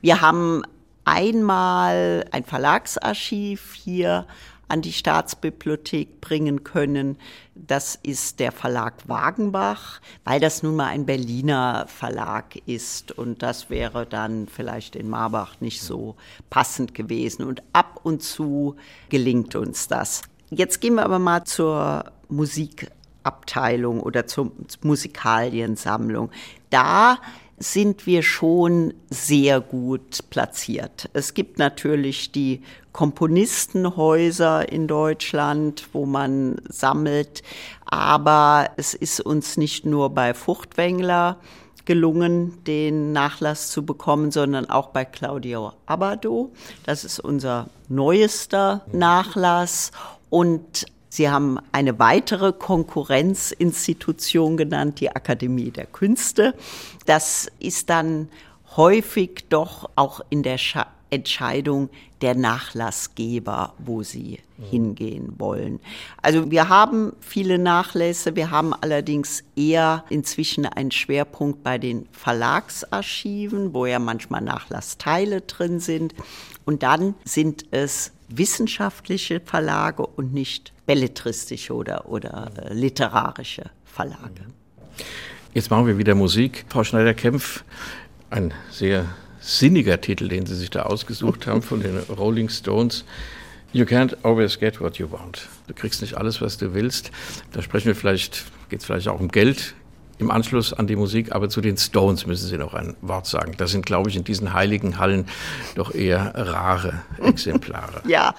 Wir 0.00 0.20
haben 0.20 0.62
einmal 1.04 2.24
ein 2.30 2.44
Verlagsarchiv 2.44 3.74
hier 3.74 4.26
an 4.68 4.82
die 4.82 4.92
Staatsbibliothek 4.92 6.20
bringen 6.20 6.62
können. 6.62 7.16
Das 7.54 7.98
ist 8.02 8.38
der 8.38 8.52
Verlag 8.52 9.08
Wagenbach, 9.08 10.00
weil 10.24 10.40
das 10.40 10.62
nun 10.62 10.76
mal 10.76 10.86
ein 10.86 11.06
Berliner 11.06 11.86
Verlag 11.88 12.56
ist 12.66 13.12
und 13.12 13.42
das 13.42 13.70
wäre 13.70 14.06
dann 14.06 14.46
vielleicht 14.46 14.94
in 14.94 15.08
Marbach 15.08 15.60
nicht 15.60 15.82
so 15.82 16.16
passend 16.50 16.94
gewesen. 16.94 17.44
Und 17.44 17.62
ab 17.72 18.00
und 18.02 18.22
zu 18.22 18.76
gelingt 19.08 19.56
uns 19.56 19.88
das. 19.88 20.22
Jetzt 20.50 20.80
gehen 20.80 20.94
wir 20.94 21.04
aber 21.04 21.18
mal 21.18 21.44
zur 21.44 22.04
Musikabteilung 22.28 24.00
oder 24.00 24.26
zur 24.26 24.52
Musikaliensammlung. 24.82 26.30
Da 26.70 27.18
sind 27.58 28.06
wir 28.06 28.22
schon 28.22 28.94
sehr 29.10 29.60
gut 29.60 30.20
platziert. 30.30 31.08
Es 31.12 31.34
gibt 31.34 31.58
natürlich 31.58 32.32
die 32.32 32.62
Komponistenhäuser 32.92 34.70
in 34.70 34.86
Deutschland, 34.86 35.88
wo 35.92 36.06
man 36.06 36.60
sammelt, 36.68 37.42
aber 37.84 38.70
es 38.76 38.94
ist 38.94 39.20
uns 39.20 39.56
nicht 39.56 39.86
nur 39.86 40.10
bei 40.10 40.34
Furtwängler 40.34 41.38
gelungen, 41.84 42.62
den 42.64 43.12
Nachlass 43.12 43.70
zu 43.70 43.84
bekommen, 43.84 44.30
sondern 44.30 44.68
auch 44.68 44.88
bei 44.88 45.04
Claudio 45.04 45.72
Abado. 45.86 46.52
Das 46.84 47.02
ist 47.04 47.18
unser 47.18 47.68
neuester 47.88 48.84
Nachlass 48.92 49.92
und 50.28 50.86
Sie 51.08 51.30
haben 51.30 51.58
eine 51.72 51.98
weitere 51.98 52.52
Konkurrenzinstitution 52.52 54.56
genannt, 54.56 55.00
die 55.00 55.10
Akademie 55.10 55.70
der 55.70 55.86
Künste. 55.86 56.54
Das 57.06 57.50
ist 57.58 57.90
dann 57.90 58.28
häufig 58.76 59.46
doch 59.48 59.90
auch 59.96 60.20
in 60.30 60.42
der 60.42 60.58
Scha 60.58 60.86
Entscheidung 61.10 61.88
der 62.20 62.34
Nachlassgeber, 62.34 63.74
wo 63.78 64.02
sie 64.02 64.40
mhm. 64.56 64.64
hingehen 64.64 65.34
wollen. 65.38 65.80
Also 66.20 66.50
wir 66.50 66.68
haben 66.68 67.12
viele 67.20 67.58
Nachlässe, 67.58 68.36
wir 68.36 68.50
haben 68.50 68.74
allerdings 68.74 69.44
eher 69.56 70.04
inzwischen 70.10 70.66
einen 70.66 70.90
Schwerpunkt 70.90 71.62
bei 71.62 71.78
den 71.78 72.06
Verlagsarchiven, 72.12 73.72
wo 73.72 73.86
ja 73.86 73.98
manchmal 73.98 74.42
Nachlassteile 74.42 75.42
drin 75.42 75.80
sind. 75.80 76.14
Und 76.64 76.82
dann 76.82 77.14
sind 77.24 77.66
es 77.70 78.12
wissenschaftliche 78.28 79.40
Verlage 79.40 80.06
und 80.06 80.34
nicht 80.34 80.72
belletristische 80.88 81.74
oder, 81.74 82.08
oder 82.08 82.50
äh, 82.56 82.72
literarische 82.72 83.70
Verlage. 83.84 84.46
Jetzt 85.52 85.70
machen 85.70 85.86
wir 85.86 85.98
wieder 85.98 86.14
Musik. 86.14 86.64
Frau 86.70 86.82
Schneider-Kempf, 86.82 87.62
ein 88.30 88.54
sehr 88.70 89.04
sinniger 89.38 90.00
Titel, 90.00 90.28
den 90.28 90.46
Sie 90.46 90.54
sich 90.54 90.70
da 90.70 90.84
ausgesucht 90.84 91.46
haben 91.46 91.60
von 91.60 91.82
den 91.82 91.98
Rolling 92.08 92.48
Stones. 92.48 93.04
You 93.74 93.84
can't 93.84 94.16
always 94.22 94.58
get 94.58 94.80
what 94.80 94.96
you 94.96 95.10
want. 95.10 95.46
Du 95.66 95.74
kriegst 95.74 96.00
nicht 96.00 96.16
alles, 96.16 96.40
was 96.40 96.56
du 96.56 96.72
willst. 96.72 97.10
Da 97.52 97.60
sprechen 97.60 97.88
wir 97.88 97.94
vielleicht, 97.94 98.46
geht 98.70 98.80
es 98.80 98.86
vielleicht 98.86 99.08
auch 99.08 99.20
um 99.20 99.28
Geld 99.28 99.74
im 100.18 100.30
Anschluss 100.30 100.72
an 100.72 100.86
die 100.86 100.96
Musik, 100.96 101.32
aber 101.32 101.48
zu 101.48 101.60
den 101.60 101.76
Stones 101.76 102.26
müssen 102.26 102.48
Sie 102.48 102.58
noch 102.58 102.74
ein 102.74 102.96
Wort 103.02 103.26
sagen. 103.26 103.54
Das 103.56 103.70
sind, 103.70 103.86
glaube 103.86 104.10
ich, 104.10 104.16
in 104.16 104.24
diesen 104.24 104.52
heiligen 104.52 104.98
Hallen 104.98 105.26
doch 105.74 105.94
eher 105.94 106.32
rare 106.34 107.02
Exemplare. 107.22 108.02
ja, 108.06 108.34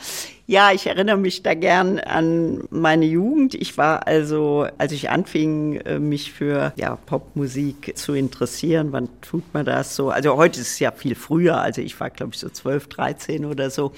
ja, 0.49 0.71
ich 0.71 0.87
erinnere 0.87 1.17
mich 1.17 1.43
da 1.43 1.53
gern 1.53 1.99
an 1.99 2.63
meine 2.71 3.05
Jugend. 3.05 3.53
Ich 3.53 3.77
war 3.77 4.07
also, 4.07 4.65
als 4.79 4.91
ich 4.93 5.11
anfing, 5.11 5.75
äh, 5.81 5.99
mich 5.99 6.31
für 6.31 6.73
ja, 6.75 6.95
Popmusik 6.95 7.95
zu 7.95 8.13
interessieren, 8.13 8.91
wann 8.91 9.09
tut 9.21 9.43
man 9.53 9.63
das 9.63 9.95
so? 9.95 10.09
Also 10.09 10.37
heute 10.37 10.59
ist 10.59 10.71
es 10.71 10.79
ja 10.79 10.91
viel 10.91 11.13
früher, 11.13 11.61
also 11.61 11.81
ich 11.81 11.99
war, 11.99 12.09
glaube 12.09 12.31
ich, 12.33 12.39
so 12.39 12.49
12, 12.49 12.87
13 12.87 13.45
oder 13.45 13.69
so, 13.69 13.91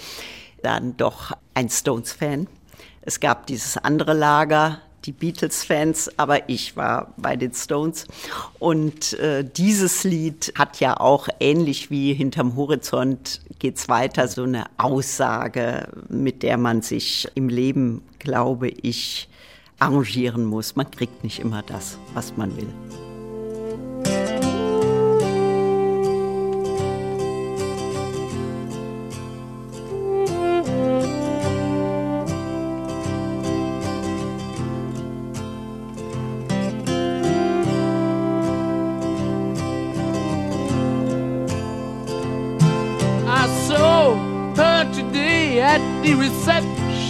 dann 0.62 0.97
doch 0.97 1.32
ein 1.53 1.70
Stones-Fan. 1.70 2.47
Es 3.01 3.22
gab 3.22 3.47
dieses 3.47 3.78
andere 3.78 4.14
Lager, 4.14 4.80
die 5.06 5.12
Beatles-Fans, 5.12 6.12
aber 6.18 6.49
ich 6.49 6.78
war 6.78 7.14
bei 7.18 7.36
den 7.36 7.54
Stones. 7.54 8.06
Und 8.60 9.14
äh, 9.14 9.43
dieses 9.43 10.04
Lied 10.04 10.54
hat 10.58 10.80
ja 10.80 10.99
auch 10.99 11.28
ähnlich 11.39 11.89
wie 11.89 12.14
Hinterm 12.14 12.56
Horizont 12.56 13.41
geht's 13.60 13.89
weiter, 13.89 14.28
so 14.28 14.43
eine 14.43 14.66
Aussage, 14.78 15.88
mit 16.10 16.43
der 16.43 16.58
man 16.58 16.82
sich 16.82 17.28
im 17.36 17.49
Leben, 17.49 18.04
glaube 18.20 18.70
ich, 18.70 19.30
arrangieren 19.80 20.45
muss. 20.45 20.76
Man 20.76 20.89
kriegt 20.89 21.24
nicht 21.24 21.39
immer 21.39 21.64
das, 21.64 21.97
was 22.14 22.38
man 22.38 22.56
will. 22.56 23.11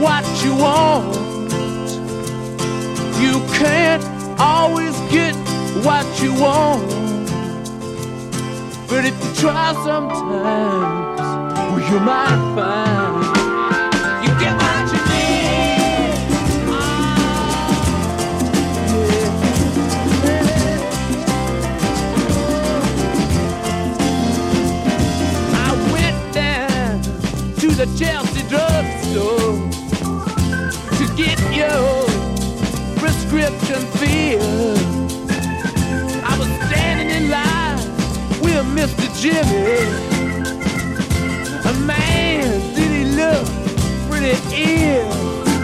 what 0.00 0.24
you 0.44 0.54
want. 0.54 1.14
You 3.20 3.40
can't 3.58 4.04
always 4.38 4.96
get 5.10 5.34
what 5.84 6.06
you 6.22 6.32
want. 6.34 6.88
But 8.88 9.04
if 9.04 9.14
you 9.24 9.34
try 9.34 9.72
sometimes, 9.84 11.20
well, 11.70 11.80
you 11.90 12.00
might 12.00 12.54
find 12.54 13.24
you 14.24 14.32
get 14.38 14.54
what 14.62 14.92
you 14.92 15.00
need. 15.12 15.38
I 25.54 25.70
went 25.92 26.34
down 26.34 27.02
to 27.60 27.68
the 27.68 27.86
Chelsea 27.98 28.42
drugstore 28.48 28.98
to 29.08 29.67
get 31.18 31.40
your 31.52 32.06
prescription 33.00 33.82
filled. 33.98 34.78
I 36.22 36.36
was 36.38 36.46
standing 36.68 37.10
in 37.10 37.28
line 37.28 37.78
with 38.40 38.64
Mr. 38.78 39.06
Jimmy. 39.20 39.82
A 41.68 41.74
man, 41.80 42.60
did 42.76 42.90
he 42.98 43.04
look 43.16 43.44
pretty 44.08 44.38
ill? 44.54 45.10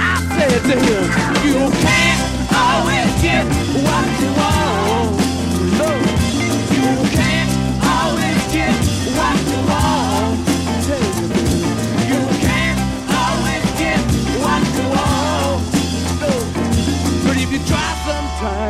I 0.02 0.18
said 0.34 0.60
to 0.70 0.76
him, 0.88 1.04
You 1.46 1.70
can't 1.86 2.22
always 2.52 3.22
get 3.22 3.46
what 3.86 4.13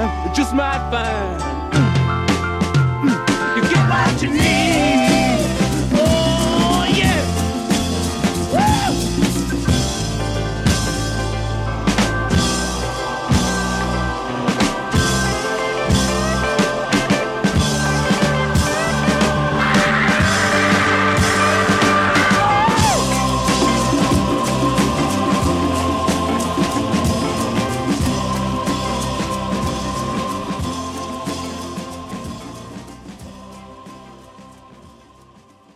you 0.05 0.35
just 0.35 0.55
might 0.55 0.83
find 0.91 1.41
you 3.57 3.63
get 3.71 3.89
what 3.89 4.23
you 4.23 4.31
need. 4.31 4.54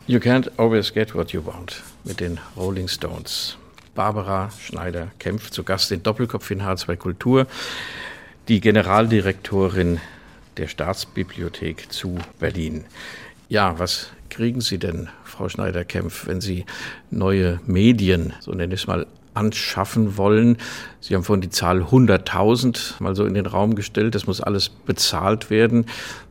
You 0.09 0.21
can't 0.21 0.51
always 0.59 0.91
get 0.91 1.15
what 1.15 1.35
you 1.35 1.45
want 1.45 1.83
mit 2.03 2.21
den 2.21 2.41
Rolling 2.57 2.89
Stones. 2.89 3.59
Barbara 3.95 4.51
Schneider-Kempf 4.59 5.51
zu 5.51 5.65
Gast 5.65 5.93
in 5.93 6.03
Doppelkopf 6.03 6.51
in 6.51 6.63
H2 6.63 6.97
Kultur, 6.97 7.47
die 8.49 8.61
Generaldirektorin 8.61 10.01
der 10.57 10.67
Staatsbibliothek 10.67 11.93
zu 11.93 12.17
Berlin. 12.39 12.87
Ja, 13.51 13.79
was 13.79 14.09
kriegen 14.31 14.63
Sie 14.63 14.79
denn, 14.79 15.11
Frau 15.25 15.51
Schneider-Kempf, 15.51 16.27
wenn 16.27 16.41
Sie 16.41 16.65
neue 17.11 17.61
Medien, 17.67 18.33
so 18.41 18.53
nenne 18.53 18.73
ich 18.73 18.81
es 18.81 18.87
mal, 18.87 19.07
anschaffen 19.39 20.17
wollen. 20.17 20.57
Sie 21.01 21.15
haben 21.15 21.23
vorhin 21.23 21.41
die 21.41 21.51
Zahl 21.51 21.83
100.000 21.83 23.01
mal 23.03 23.15
so 23.15 23.25
in 23.25 23.35
den 23.35 23.47
Raum 23.47 23.75
gestellt. 23.77 24.15
Das 24.15 24.27
muss 24.27 24.41
alles 24.41 24.69
bezahlt 24.69 25.49
werden. 25.49 25.87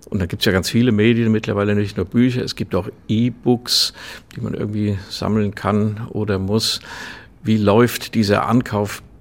Und 0.09 0.19
da 0.19 0.25
gibt 0.25 0.41
es 0.41 0.45
ja 0.45 0.51
ganz 0.51 0.69
viele 0.69 0.91
Medien 0.91 1.31
mittlerweile, 1.31 1.75
nicht 1.75 1.97
nur 1.97 2.05
Bücher. 2.05 2.43
Es 2.43 2.55
gibt 2.55 2.75
auch 2.75 2.89
E-Books, 3.07 3.93
die 4.35 4.41
man 4.41 4.53
irgendwie 4.53 4.97
sammeln 5.09 5.55
kann 5.55 6.07
oder 6.09 6.39
muss. 6.39 6.81
Wie 7.43 7.57
läuft 7.57 8.15
dieser 8.15 8.47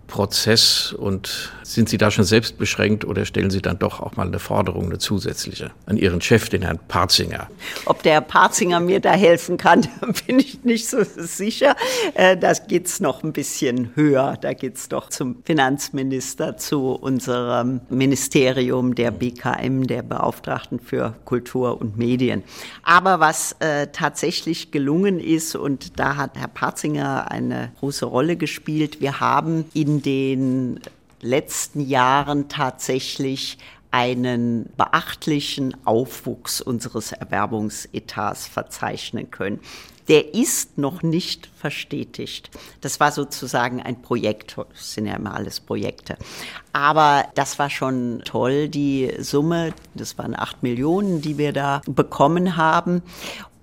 Ankaufprozess 0.07 0.93
und 0.93 1.53
sind 1.63 1.89
Sie 1.89 1.99
da 1.99 2.11
schon 2.11 2.25
selbst 2.25 2.59
beschränkt 2.59 3.05
oder 3.05 3.25
stellen 3.25 3.51
Sie 3.51 3.61
dann 3.61 3.79
doch 3.79 4.01
auch 4.01 4.17
mal 4.17 4.27
eine 4.27 4.39
Forderung, 4.39 4.87
eine 4.87 4.99
zusätzliche 4.99 5.73
an 5.87 5.97
Ihren 5.97 6.21
Chef, 6.21 6.49
den 6.49 6.63
Herrn 6.63 6.79
Parzinger? 6.87 7.49
Ob 7.87 8.03
der 8.03 8.15
Herr 8.15 8.21
Parzinger 8.21 8.79
mir 8.81 9.01
da 9.01 9.13
helfen 9.13 9.57
kann, 9.57 9.87
bin 10.27 10.39
ich 10.39 10.63
nicht 10.65 10.89
so 10.89 10.99
sicher. 11.17 11.75
Äh, 12.15 12.37
Da 12.37 12.53
geht's 12.53 13.01
noch 13.01 13.25
ein 13.25 13.33
bisschen 13.33 13.91
höher. 13.97 14.39
Da 14.41 14.53
geht's 14.53 14.89
doch 14.89 15.09
zum 15.09 15.43
Finanzminister, 15.45 16.57
zu 16.57 16.93
unserem 16.93 17.81
Ministerium 17.91 18.95
der 18.95 19.11
BKM, 19.11 19.87
der 19.87 20.03
Beauftragten 20.03 20.79
für 20.79 21.15
Kultur 21.25 21.81
und 21.81 21.99
Medien. 21.99 22.45
Aber 22.85 23.19
was 23.19 23.57
äh, 23.59 23.89
tatsächlich 23.89 24.71
gelungen 24.71 25.19
ist, 25.19 25.57
und 25.57 25.99
da 25.99 26.17
hat 26.17 26.39
Herr 26.39 26.49
Parzinger 26.49 27.31
eine 27.31 27.73
große 27.81 28.07
Rolle 28.07 28.37
gespielt, 28.37 29.01
wir 29.01 29.19
haben 29.21 29.65
in 29.75 29.96
den 30.03 30.81
letzten 31.21 31.81
Jahren 31.81 32.49
tatsächlich 32.49 33.59
einen 33.91 34.69
beachtlichen 34.77 35.77
Aufwuchs 35.87 36.61
unseres 36.61 37.13
Erwerbungsetats 37.13 38.47
verzeichnen 38.47 39.31
können. 39.31 39.61
Der 40.09 40.35
ist 40.35 40.79
noch 40.79 41.03
nicht 41.03 41.49
verstetigt. 41.57 42.51
Das 42.81 43.01
war 43.01 43.11
sozusagen 43.11 43.83
ein 43.83 44.03
Projekt, 44.03 44.57
das 44.57 44.95
sind 44.95 45.07
ja 45.07 45.17
immer 45.17 45.35
alles 45.35 45.59
Projekte. 45.59 46.17
Aber 46.73 47.25
das 47.35 47.59
war 47.59 47.71
schon 47.71 48.23
toll, 48.25 48.69
die 48.69 49.13
Summe, 49.19 49.73
das 49.95 50.17
waren 50.17 50.39
acht 50.39 50.63
Millionen, 50.63 51.23
die 51.23 51.39
wir 51.39 51.53
da 51.53 51.81
bekommen 51.87 52.57
haben. 52.57 53.03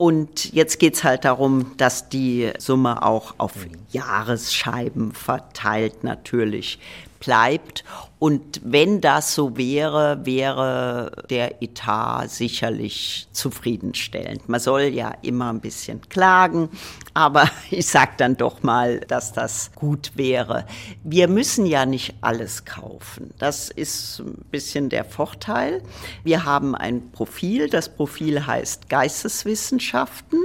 Und 0.03 0.51
jetzt 0.51 0.79
geht's 0.79 1.05
halt 1.05 1.23
darum, 1.23 1.77
dass 1.77 2.09
die 2.09 2.51
Summe 2.57 3.03
auch 3.03 3.35
auf 3.37 3.53
Jahresscheiben 3.91 5.13
verteilt 5.13 6.03
natürlich 6.03 6.77
bleibt. 7.21 7.85
Und 8.23 8.61
wenn 8.63 9.01
das 9.01 9.35
so 9.35 9.57
wäre, 9.57 10.25
wäre 10.25 11.11
der 11.29 11.61
Etat 11.61 12.27
sicherlich 12.29 13.27
zufriedenstellend. 13.33 14.47
Man 14.47 14.61
soll 14.61 14.83
ja 14.83 15.13
immer 15.23 15.51
ein 15.51 15.59
bisschen 15.59 15.99
klagen, 16.07 16.69
aber 17.13 17.51
ich 17.69 17.85
sage 17.85 18.13
dann 18.15 18.37
doch 18.37 18.63
mal, 18.63 19.01
dass 19.01 19.33
das 19.33 19.73
gut 19.75 20.13
wäre. 20.15 20.65
Wir 21.03 21.27
müssen 21.27 21.65
ja 21.65 21.85
nicht 21.85 22.15
alles 22.21 22.63
kaufen. 22.63 23.33
Das 23.39 23.69
ist 23.69 24.19
ein 24.19 24.45
bisschen 24.49 24.87
der 24.87 25.03
Vorteil. 25.03 25.83
Wir 26.23 26.45
haben 26.45 26.75
ein 26.75 27.11
Profil. 27.11 27.67
Das 27.67 27.89
Profil 27.89 28.47
heißt 28.47 28.87
Geisteswissenschaften. 28.87 30.39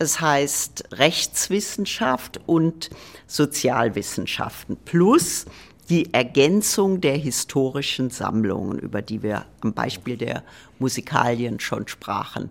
Es 0.00 0.20
heißt 0.20 0.88
Rechtswissenschaft 0.94 2.40
und 2.46 2.90
Sozialwissenschaften 3.28 4.76
plus 4.84 5.46
die 5.90 6.14
Ergänzung 6.14 7.00
der 7.00 7.16
historischen 7.16 8.10
Sammlungen, 8.10 8.78
über 8.78 9.02
die 9.02 9.24
wir 9.24 9.44
am 9.60 9.72
Beispiel 9.72 10.16
der 10.16 10.44
Musikalien 10.78 11.58
schon 11.58 11.88
sprachen. 11.88 12.50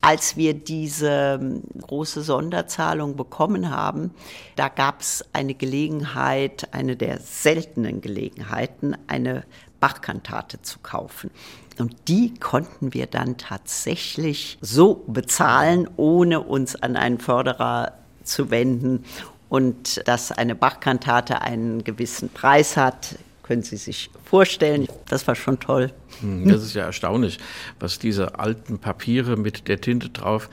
Als 0.00 0.38
wir 0.38 0.54
diese 0.54 1.60
große 1.82 2.22
Sonderzahlung 2.22 3.14
bekommen 3.14 3.68
haben, 3.68 4.12
da 4.56 4.68
gab 4.68 5.02
es 5.02 5.22
eine 5.34 5.54
Gelegenheit, 5.54 6.68
eine 6.72 6.96
der 6.96 7.20
seltenen 7.20 8.00
Gelegenheiten, 8.00 8.96
eine 9.06 9.44
Bachkantate 9.80 10.62
zu 10.62 10.78
kaufen. 10.78 11.30
Und 11.78 11.94
die 12.08 12.34
konnten 12.34 12.94
wir 12.94 13.06
dann 13.06 13.36
tatsächlich 13.36 14.58
so 14.62 15.04
bezahlen, 15.06 15.88
ohne 15.96 16.40
uns 16.40 16.74
an 16.74 16.96
einen 16.96 17.18
Förderer 17.18 17.92
zu 18.24 18.50
wenden. 18.50 19.04
Und 19.48 20.06
dass 20.06 20.30
eine 20.32 20.54
Bachkantate 20.54 21.40
einen 21.42 21.82
gewissen 21.84 22.28
Preis 22.28 22.76
hat, 22.76 23.16
können 23.42 23.62
Sie 23.62 23.78
sich 23.78 24.10
vorstellen. 24.24 24.86
Das 25.08 25.26
war 25.26 25.34
schon 25.34 25.58
toll. 25.58 25.90
Hm, 26.20 26.46
Das 26.48 26.62
ist 26.62 26.74
ja 26.74 26.84
erstaunlich, 26.84 27.38
was 27.80 27.98
diese 27.98 28.38
alten 28.38 28.78
Papiere 28.78 29.36
mit 29.38 29.68
der 29.68 29.80
Tinte 29.80 30.10
drauf 30.10 30.50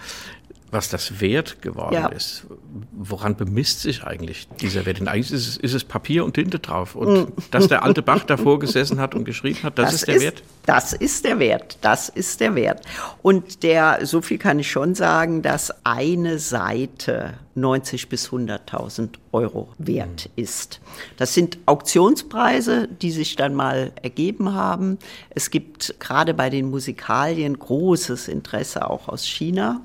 was 0.75 0.89
das 0.89 1.21
wert 1.21 1.61
geworden 1.61 1.93
Ja. 1.95 2.07
ist. 2.07 2.45
Woran 2.91 3.35
bemisst 3.35 3.81
sich 3.81 4.03
eigentlich 4.03 4.47
dieser 4.61 4.85
Wert? 4.85 4.99
Denn 4.99 5.07
eigentlich 5.07 5.31
ist 5.31 5.47
es, 5.47 5.57
ist 5.57 5.73
es 5.73 5.83
Papier 5.83 6.25
und 6.25 6.33
Tinte 6.33 6.59
drauf. 6.59 6.95
Und 6.95 7.31
dass 7.51 7.67
der 7.67 7.83
alte 7.83 8.01
Bach 8.01 8.23
davor 8.25 8.59
gesessen 8.59 8.99
hat 8.99 9.15
und 9.15 9.23
geschrieben 9.23 9.63
hat, 9.63 9.79
das, 9.79 9.93
ist 9.93 10.07
der 10.07 10.19
Wert? 10.19 10.43
Das 10.65 10.93
ist 10.93 11.25
der 11.25 11.39
Wert. 11.39 11.77
Das 11.81 12.09
ist 12.09 12.41
der 12.41 12.55
Wert. 12.55 12.81
Und 13.21 13.63
der, 13.63 14.05
so 14.05 14.21
viel 14.21 14.37
kann 14.37 14.59
ich 14.59 14.69
schon 14.69 14.93
sagen, 14.95 15.41
dass 15.41 15.73
eine 15.85 16.37
Seite 16.39 17.35
90 17.55 18.09
bis 18.09 18.29
100.000 18.29 19.11
Euro 19.31 19.69
wert 19.77 20.29
ist. 20.35 20.81
Das 21.15 21.33
sind 21.33 21.57
Auktionspreise, 21.65 22.89
die 23.01 23.11
sich 23.11 23.37
dann 23.37 23.55
mal 23.55 23.93
ergeben 24.01 24.53
haben. 24.53 24.99
Es 25.29 25.49
gibt 25.51 25.95
gerade 25.99 26.33
bei 26.33 26.49
den 26.49 26.69
Musikalien 26.69 27.57
großes 27.57 28.27
Interesse 28.27 28.89
auch 28.89 29.07
aus 29.07 29.25
China 29.25 29.81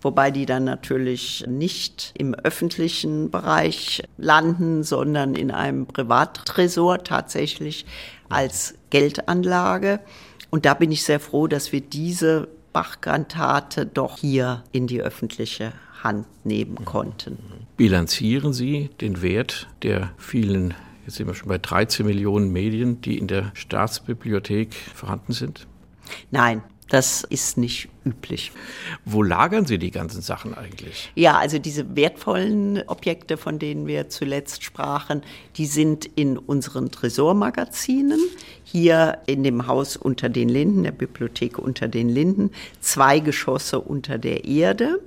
wobei 0.00 0.30
die 0.30 0.46
dann 0.46 0.64
natürlich 0.64 1.44
nicht 1.46 2.12
im 2.16 2.34
öffentlichen 2.34 3.30
Bereich 3.30 4.02
landen, 4.16 4.82
sondern 4.82 5.34
in 5.34 5.50
einem 5.50 5.86
Privattresor 5.86 7.04
tatsächlich 7.04 7.86
als 8.28 8.74
Geldanlage. 8.90 10.00
Und 10.50 10.64
da 10.64 10.74
bin 10.74 10.92
ich 10.92 11.02
sehr 11.02 11.20
froh, 11.20 11.46
dass 11.46 11.72
wir 11.72 11.80
diese 11.80 12.48
Bachkantate 12.72 13.86
doch 13.86 14.18
hier 14.18 14.62
in 14.72 14.86
die 14.86 15.02
öffentliche 15.02 15.72
Hand 16.02 16.26
nehmen 16.44 16.84
konnten. 16.84 17.38
Bilanzieren 17.76 18.52
Sie 18.52 18.90
den 19.00 19.20
Wert 19.20 19.68
der 19.82 20.12
vielen, 20.16 20.74
jetzt 21.04 21.16
sind 21.16 21.26
wir 21.26 21.34
schon 21.34 21.48
bei 21.48 21.58
13 21.58 22.06
Millionen 22.06 22.52
Medien, 22.52 23.00
die 23.00 23.18
in 23.18 23.26
der 23.26 23.50
Staatsbibliothek 23.54 24.74
vorhanden 24.94 25.32
sind? 25.32 25.66
Nein, 26.30 26.62
das 26.88 27.24
ist 27.24 27.58
nicht 27.58 27.88
üblich. 28.08 28.52
Wo 29.04 29.22
lagern 29.22 29.66
Sie 29.66 29.78
die 29.78 29.90
ganzen 29.90 30.22
Sachen 30.22 30.54
eigentlich? 30.54 31.10
Ja, 31.14 31.38
also 31.38 31.58
diese 31.58 31.96
wertvollen 31.96 32.82
Objekte, 32.86 33.36
von 33.36 33.58
denen 33.58 33.86
wir 33.86 34.08
zuletzt 34.08 34.64
sprachen, 34.64 35.22
die 35.56 35.66
sind 35.66 36.06
in 36.06 36.38
unseren 36.38 36.90
Tresormagazinen. 36.90 38.20
Hier 38.64 39.18
in 39.26 39.42
dem 39.44 39.66
Haus 39.66 39.96
unter 39.96 40.28
den 40.28 40.48
Linden, 40.48 40.82
der 40.82 40.92
Bibliothek 40.92 41.58
unter 41.58 41.88
den 41.88 42.08
Linden, 42.08 42.50
zwei 42.80 43.20
Geschosse 43.20 43.80
unter 43.80 44.18
der 44.18 44.44
Erde. 44.44 45.00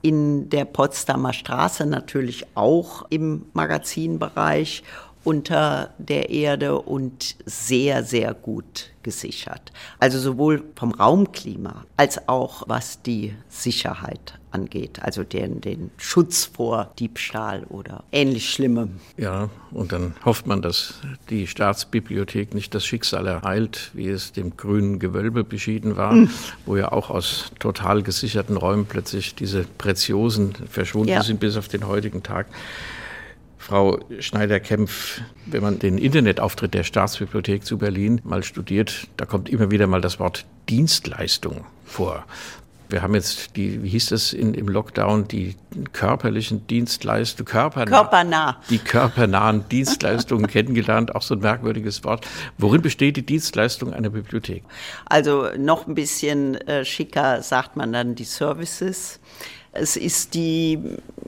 In 0.00 0.50
der 0.50 0.66
Potsdamer 0.66 1.32
Straße 1.32 1.86
natürlich 1.86 2.44
auch 2.54 3.06
im 3.08 3.46
Magazinbereich 3.54 4.82
unter 5.24 5.94
der 5.98 6.30
Erde 6.30 6.78
und 6.80 7.36
sehr, 7.46 8.04
sehr 8.04 8.34
gut 8.34 8.90
gesichert. 9.02 9.72
Also 9.98 10.18
sowohl 10.18 10.62
vom 10.76 10.92
Raumklima 10.92 11.84
als 11.96 12.28
auch 12.28 12.62
was 12.68 13.02
die 13.02 13.34
Sicherheit 13.48 14.38
angeht, 14.50 15.00
also 15.02 15.24
den, 15.24 15.60
den 15.60 15.90
Schutz 15.98 16.44
vor 16.44 16.92
Diebstahl 16.98 17.64
oder 17.70 18.04
ähnlich 18.12 18.50
Schlimmem. 18.50 19.00
Ja, 19.16 19.50
und 19.72 19.92
dann 19.92 20.14
hofft 20.24 20.46
man, 20.46 20.62
dass 20.62 20.94
die 21.28 21.46
Staatsbibliothek 21.46 22.54
nicht 22.54 22.74
das 22.74 22.86
Schicksal 22.86 23.26
ereilt, 23.26 23.90
wie 23.94 24.08
es 24.08 24.32
dem 24.32 24.56
grünen 24.56 24.98
Gewölbe 25.00 25.42
beschieden 25.44 25.96
war, 25.96 26.12
Mhm. 26.14 26.30
wo 26.66 26.76
ja 26.76 26.92
auch 26.92 27.10
aus 27.10 27.50
total 27.58 28.02
gesicherten 28.02 28.56
Räumen 28.56 28.86
plötzlich 28.86 29.34
diese 29.34 29.64
Preziosen 29.64 30.54
verschwunden 30.70 31.08
Ja. 31.10 31.22
sind 31.22 31.40
bis 31.40 31.56
auf 31.56 31.68
den 31.68 31.86
heutigen 31.86 32.22
Tag. 32.22 32.46
Frau 33.66 33.98
Schneider-Kempf, 34.18 35.22
wenn 35.46 35.62
man 35.62 35.78
den 35.78 35.96
Internetauftritt 35.96 36.74
der 36.74 36.84
Staatsbibliothek 36.84 37.64
zu 37.64 37.78
Berlin 37.78 38.20
mal 38.22 38.44
studiert, 38.44 39.08
da 39.16 39.24
kommt 39.24 39.48
immer 39.48 39.70
wieder 39.70 39.86
mal 39.86 40.02
das 40.02 40.20
Wort 40.20 40.44
Dienstleistung 40.68 41.64
vor. 41.86 42.26
Wir 42.90 43.00
haben 43.00 43.14
jetzt 43.14 43.56
die, 43.56 43.82
wie 43.82 43.88
hieß 43.88 44.10
das 44.10 44.34
in, 44.34 44.52
im 44.52 44.68
Lockdown, 44.68 45.28
die 45.28 45.56
körperlichen 45.94 46.66
Dienstleistungen, 46.66 47.46
körpernah, 47.46 47.90
Körpernah. 47.90 48.60
die 48.68 48.76
körpernahen 48.76 49.66
Dienstleistungen 49.70 50.46
kennengelernt, 50.48 51.14
auch 51.14 51.22
so 51.22 51.34
ein 51.34 51.40
merkwürdiges 51.40 52.04
Wort. 52.04 52.26
Worin 52.58 52.82
besteht 52.82 53.16
die 53.16 53.24
Dienstleistung 53.24 53.94
einer 53.94 54.10
Bibliothek? 54.10 54.62
Also 55.06 55.48
noch 55.56 55.86
ein 55.86 55.94
bisschen 55.94 56.56
äh, 56.68 56.84
schicker 56.84 57.40
sagt 57.40 57.76
man 57.76 57.94
dann 57.94 58.14
die 58.14 58.24
Services. 58.24 59.20
Es 59.74 59.96
ist 59.96 60.34
die, 60.34 60.78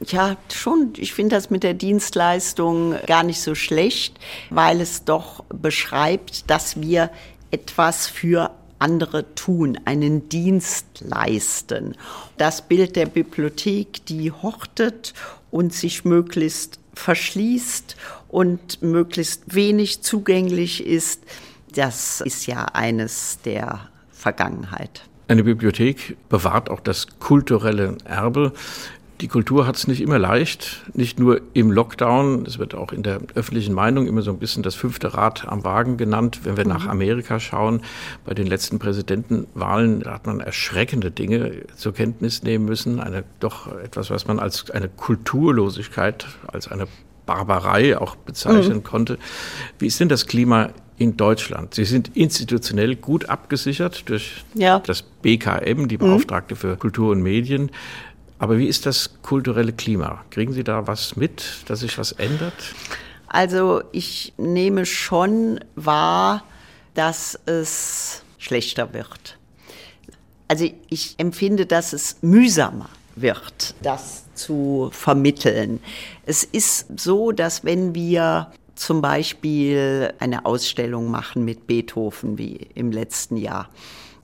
ja, 0.06 0.36
schon, 0.52 0.92
ich 0.96 1.12
finde 1.12 1.34
das 1.34 1.50
mit 1.50 1.62
der 1.64 1.74
Dienstleistung 1.74 2.94
gar 3.06 3.24
nicht 3.24 3.40
so 3.40 3.54
schlecht, 3.54 4.18
weil 4.50 4.80
es 4.80 5.04
doch 5.04 5.44
beschreibt, 5.48 6.48
dass 6.48 6.80
wir 6.80 7.10
etwas 7.50 8.06
für 8.06 8.52
andere 8.78 9.34
tun, 9.34 9.78
einen 9.84 10.28
Dienst 10.28 10.86
leisten. 11.00 11.96
Das 12.36 12.62
Bild 12.62 12.94
der 12.94 13.06
Bibliothek, 13.06 14.04
die 14.06 14.30
hortet 14.30 15.14
und 15.50 15.72
sich 15.72 16.04
möglichst 16.04 16.78
verschließt 16.94 17.96
und 18.28 18.82
möglichst 18.82 19.54
wenig 19.54 20.02
zugänglich 20.02 20.84
ist, 20.84 21.22
das 21.74 22.20
ist 22.20 22.46
ja 22.46 22.64
eines 22.66 23.38
der 23.44 23.88
Vergangenheit. 24.10 25.02
Eine 25.28 25.42
Bibliothek 25.42 26.16
bewahrt 26.28 26.70
auch 26.70 26.80
das 26.80 27.18
kulturelle 27.18 27.96
Erbe. 28.04 28.52
Die 29.22 29.28
Kultur 29.28 29.66
hat 29.66 29.76
es 29.76 29.88
nicht 29.88 30.02
immer 30.02 30.18
leicht, 30.18 30.82
nicht 30.92 31.18
nur 31.18 31.40
im 31.54 31.72
Lockdown. 31.72 32.44
Es 32.46 32.58
wird 32.58 32.74
auch 32.74 32.92
in 32.92 33.02
der 33.02 33.20
öffentlichen 33.34 33.74
Meinung 33.74 34.06
immer 34.06 34.20
so 34.20 34.30
ein 34.30 34.38
bisschen 34.38 34.62
das 34.62 34.74
fünfte 34.74 35.14
Rad 35.14 35.48
am 35.48 35.64
Wagen 35.64 35.96
genannt. 35.96 36.40
Wenn 36.44 36.58
wir 36.58 36.66
nach 36.66 36.86
Amerika 36.86 37.40
schauen, 37.40 37.80
bei 38.26 38.34
den 38.34 38.46
letzten 38.46 38.78
Präsidentenwahlen, 38.78 40.04
hat 40.04 40.26
man 40.26 40.40
erschreckende 40.40 41.10
Dinge 41.10 41.62
zur 41.74 41.94
Kenntnis 41.94 42.42
nehmen 42.42 42.66
müssen. 42.66 43.00
Eine, 43.00 43.24
doch 43.40 43.74
etwas, 43.78 44.10
was 44.10 44.26
man 44.26 44.38
als 44.38 44.70
eine 44.70 44.88
Kulturlosigkeit, 44.90 46.26
als 46.48 46.68
eine 46.70 46.86
Barbarei 47.24 47.98
auch 47.98 48.16
bezeichnen 48.16 48.84
konnte. 48.84 49.18
Wie 49.78 49.86
ist 49.86 49.98
denn 49.98 50.10
das 50.10 50.26
Klima 50.26 50.68
in 50.98 51.16
Deutschland? 51.16 51.74
Sie 51.74 51.84
sind 51.84 52.16
institutionell 52.16 52.96
gut 52.96 53.28
abgesichert 53.28 54.08
durch 54.08 54.44
Ja. 54.54 54.80
das 54.80 55.02
BKM, 55.02 55.88
die 55.88 55.96
Beauftragte 55.98 56.56
für 56.56 56.76
Kultur 56.76 57.12
und 57.12 57.22
Medien. 57.22 57.70
Aber 58.38 58.58
wie 58.58 58.66
ist 58.66 58.84
das 58.86 59.10
kulturelle 59.22 59.72
Klima? 59.72 60.24
Kriegen 60.30 60.52
Sie 60.52 60.64
da 60.64 60.86
was 60.86 61.16
mit, 61.16 61.42
dass 61.66 61.80
sich 61.80 61.96
was 61.98 62.12
ändert? 62.12 62.54
Also 63.28 63.82
ich 63.92 64.34
nehme 64.36 64.86
schon 64.86 65.60
wahr, 65.74 66.44
dass 66.94 67.38
es 67.46 68.22
schlechter 68.38 68.92
wird. 68.94 69.38
Also 70.48 70.68
ich 70.88 71.14
empfinde, 71.18 71.66
dass 71.66 71.92
es 71.92 72.18
mühsamer 72.22 72.88
wird, 73.16 73.74
das 73.82 74.24
zu 74.34 74.90
vermitteln. 74.92 75.80
Es 76.24 76.44
ist 76.44 76.86
so, 77.00 77.32
dass 77.32 77.64
wenn 77.64 77.94
wir 77.94 78.52
zum 78.76 79.02
Beispiel 79.02 80.12
eine 80.18 80.46
Ausstellung 80.46 81.10
machen 81.10 81.44
mit 81.44 81.66
Beethoven 81.66 82.38
wie 82.38 82.68
im 82.74 82.92
letzten 82.92 83.36
Jahr, 83.36 83.70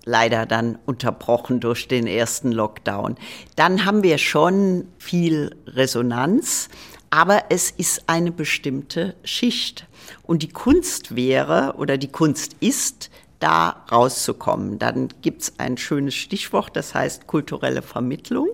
leider 0.05 0.47
dann 0.47 0.79
unterbrochen 0.87 1.61
durch 1.61 1.89
den 1.89 2.07
ersten 2.07 2.53
Lockdown, 2.53 3.17
dann 3.57 3.85
haben 3.85 4.03
wir 4.03 4.19
schon 4.19 4.87
viel 4.99 5.57
Resonanz, 5.67 6.69
aber 7.11 7.45
es 7.51 7.71
ist 7.71 8.09
eine 8.09 8.33
bestimmte 8.33 9.15
Schicht. 9.25 9.87
Und 10.23 10.43
die 10.43 10.49
Kunst 10.49 11.15
wäre 11.15 11.75
oder 11.77 11.99
die 11.99 12.09
Kunst 12.09 12.57
ist, 12.61 13.11
da 13.39 13.85
rauszukommen. 13.91 14.79
Dann 14.79 15.09
gibt 15.21 15.43
es 15.43 15.53
ein 15.59 15.77
schönes 15.77 16.15
Stichwort, 16.15 16.77
das 16.77 16.95
heißt 16.95 17.27
kulturelle 17.27 17.83
Vermittlung. 17.83 18.49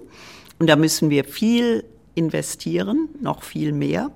Und 0.59 0.68
da 0.68 0.76
müssen 0.76 1.11
wir 1.11 1.24
viel 1.24 1.84
investieren, 2.14 3.09
noch 3.20 3.42
viel 3.42 3.72
mehr. 3.72 4.11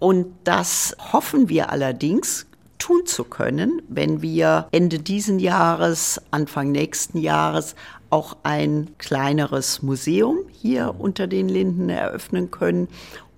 Und 0.00 0.34
das 0.44 0.96
hoffen 1.12 1.48
wir 1.48 1.70
allerdings 1.70 2.46
tun 2.78 3.06
zu 3.06 3.22
können, 3.22 3.82
wenn 3.88 4.22
wir 4.22 4.66
Ende 4.72 4.98
diesen 4.98 5.38
Jahres, 5.38 6.20
Anfang 6.30 6.72
nächsten 6.72 7.18
Jahres 7.18 7.76
auch 8.08 8.38
ein 8.42 8.90
kleineres 8.98 9.82
Museum 9.82 10.38
hier 10.50 10.96
unter 10.98 11.28
den 11.28 11.48
Linden 11.48 11.90
eröffnen 11.90 12.50
können, 12.50 12.88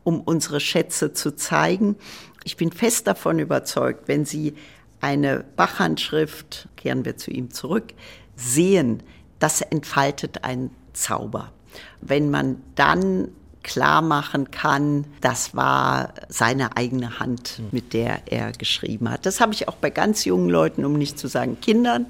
um 0.04 0.20
unsere 0.20 0.60
Schätze 0.60 1.12
zu 1.12 1.36
zeigen. 1.36 1.96
Ich 2.44 2.56
bin 2.56 2.72
fest 2.72 3.06
davon 3.06 3.40
überzeugt, 3.40 4.08
wenn 4.08 4.24
Sie 4.24 4.54
eine 5.00 5.44
Bachhandschrift, 5.56 6.68
kehren 6.76 7.04
wir 7.04 7.16
zu 7.16 7.32
ihm 7.32 7.50
zurück, 7.50 7.92
sehen, 8.36 9.02
das 9.40 9.60
entfaltet 9.60 10.44
einen 10.44 10.70
Zauber. 10.92 11.52
Wenn 12.00 12.30
man 12.30 12.62
dann 12.76 13.28
klar 13.62 14.02
machen 14.02 14.50
kann, 14.50 15.04
das 15.20 15.54
war 15.54 16.14
seine 16.28 16.76
eigene 16.76 17.18
Hand, 17.18 17.60
mit 17.70 17.92
der 17.92 18.22
er 18.26 18.52
geschrieben 18.52 19.10
hat. 19.10 19.26
Das 19.26 19.40
habe 19.40 19.52
ich 19.52 19.68
auch 19.68 19.76
bei 19.76 19.90
ganz 19.90 20.24
jungen 20.24 20.48
Leuten, 20.48 20.84
um 20.84 20.94
nicht 20.94 21.18
zu 21.18 21.28
sagen 21.28 21.60
Kindern, 21.60 22.06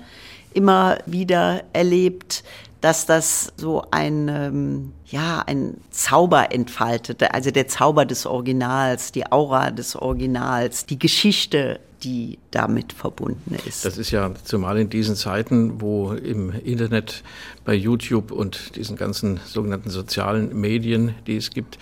immer 0.55 0.99
wieder 1.07 1.63
erlebt, 1.73 2.45
dass 2.81 3.07
das 3.07 3.53
so 3.57 3.85
ein, 3.93 4.29
ähm, 4.29 4.93
ja, 5.07 5.43
ein 5.47 5.81
Zauber 5.91 6.53
entfaltete, 6.53 7.33
also 7.33 7.51
der 7.51 7.69
Zauber 7.69 8.05
des 8.05 8.27
Originals, 8.27 9.13
die 9.13 9.31
Aura 9.31 9.71
des 9.71 9.95
Originals, 9.95 10.85
die 10.87 10.99
Geschichte 10.99 11.79
die 12.03 12.39
damit 12.51 12.93
verbunden 12.93 13.57
ist. 13.67 13.85
Das 13.85 13.99
ist 13.99 14.11
ja 14.11 14.33
zumal 14.45 14.79
in 14.79 14.91
diesen 14.91 15.17
Zeiten, 15.17 15.81
wo 15.81 16.13
im 16.13 16.51
Internet, 16.51 17.23
bei 17.65 17.75
YouTube 17.75 18.33
und 18.33 18.77
diesen 18.77 18.97
ganzen 18.97 19.41
sogenannten 19.45 19.91
sozialen 19.91 20.59
Medien, 20.59 21.15
die 21.27 21.37
es 21.37 21.51
gibt, 21.51 21.79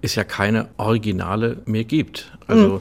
es 0.00 0.14
ja 0.14 0.24
keine 0.24 0.68
Originale 0.76 1.58
mehr 1.64 1.84
gibt. 1.84 2.32
Also, 2.46 2.74
mhm. 2.74 2.80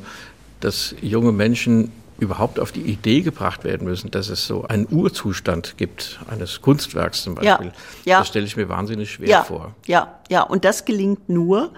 dass 0.59 0.95
junge 1.01 1.31
Menschen 1.31 1.91
überhaupt 2.19 2.59
auf 2.59 2.71
die 2.71 2.81
Idee 2.81 3.21
gebracht 3.21 3.63
werden 3.63 3.85
müssen, 3.85 4.11
dass 4.11 4.29
es 4.29 4.45
so 4.45 4.63
einen 4.63 4.87
Urzustand 4.89 5.77
gibt, 5.77 6.19
eines 6.29 6.61
Kunstwerks 6.61 7.23
zum 7.23 7.35
Beispiel. 7.35 7.67
Ja, 7.67 7.73
ja. 8.05 8.19
Das 8.19 8.27
stelle 8.27 8.45
ich 8.45 8.55
mir 8.55 8.69
wahnsinnig 8.69 9.11
schwer 9.11 9.27
ja, 9.27 9.43
vor. 9.43 9.75
Ja, 9.85 10.19
ja, 10.29 10.43
und 10.43 10.63
das 10.63 10.85
gelingt 10.85 11.27
nur, 11.27 11.71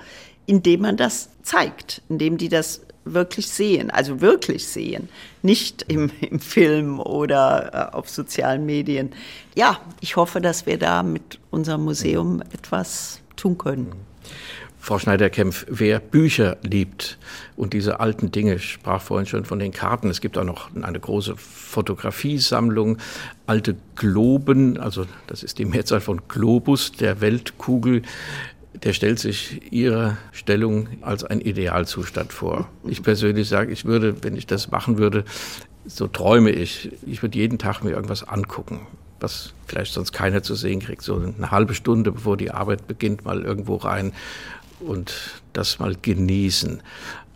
indem 0.46 0.82
man 0.82 0.98
das 0.98 1.30
zeigt, 1.42 2.02
indem 2.10 2.38
die 2.38 2.50
das 2.50 2.82
wirklich 3.06 3.48
sehen, 3.48 3.90
also 3.92 4.20
wirklich 4.20 4.68
sehen, 4.68 5.10
nicht 5.42 5.86
im, 5.88 6.12
im 6.22 6.40
Film 6.40 7.00
oder 7.00 7.92
äh, 7.92 7.96
auf 7.96 8.10
sozialen 8.10 8.66
Medien. 8.66 9.12
Ja, 9.56 9.80
ich 10.02 10.16
hoffe, 10.16 10.42
dass 10.42 10.66
wir 10.66 10.78
da 10.78 11.04
mit 11.04 11.40
unserem 11.52 11.84
Museum 11.84 12.42
etwas 12.52 13.22
tun 13.36 13.58
können. 13.58 13.92
Frau 14.86 15.00
Schneider-Kempf, 15.00 15.66
wer 15.68 16.00
Bücher 16.00 16.58
liebt 16.62 17.18
und 17.56 17.74
diese 17.74 18.00
alten 18.00 18.30
Dinge, 18.30 18.60
sprach 18.60 19.02
vorhin 19.02 19.26
schon 19.26 19.44
von 19.44 19.58
den 19.58 19.72
Karten, 19.72 20.12
es 20.12 20.22
gibt 20.22 20.38
auch 20.38 20.44
noch 20.44 20.70
eine 20.80 21.00
große 21.00 21.36
Fotografiesammlung, 21.38 23.00
alte 23.48 23.78
Globen, 23.96 24.78
also 24.78 25.08
das 25.26 25.42
ist 25.42 25.58
die 25.58 25.66
Mehrzahl 25.66 26.02
von 26.02 26.28
Globus, 26.28 26.92
der 26.92 27.20
Weltkugel, 27.20 28.04
der 28.84 28.94
stellt 28.94 29.20
sich 29.20 29.72
ihre 29.72 30.18
Stellung 30.32 30.88
als 31.02 31.24
ein 31.24 31.42
Idealzustand 31.42 32.34
vor. 32.34 32.70
Ich 32.84 33.04
persönlich 33.04 33.48
sage, 33.48 33.72
ich 33.72 33.86
würde, 33.86 34.24
wenn 34.24 34.36
ich 34.36 34.48
das 34.48 34.72
machen 34.72 34.98
würde, 34.98 35.24
so 35.86 36.08
träume 36.08 36.52
ich, 36.52 36.92
ich 37.06 37.22
würde 37.22 37.38
jeden 37.38 37.58
Tag 37.58 37.84
mir 37.84 37.92
irgendwas 37.92 38.24
angucken, 38.24 38.88
was 39.20 39.54
vielleicht 39.68 39.94
sonst 39.94 40.12
keiner 40.12 40.44
zu 40.44 40.56
sehen 40.56 40.80
kriegt. 40.80 41.04
So 41.04 41.16
eine 41.16 41.52
halbe 41.52 41.74
Stunde, 41.74 42.12
bevor 42.12 42.38
die 42.38 42.52
Arbeit 42.52 42.88
beginnt, 42.88 43.26
mal 43.26 43.42
irgendwo 43.42 43.76
rein 43.76 44.14
und 44.80 45.42
das 45.54 45.80
mal 45.80 45.96
genießen. 46.00 46.82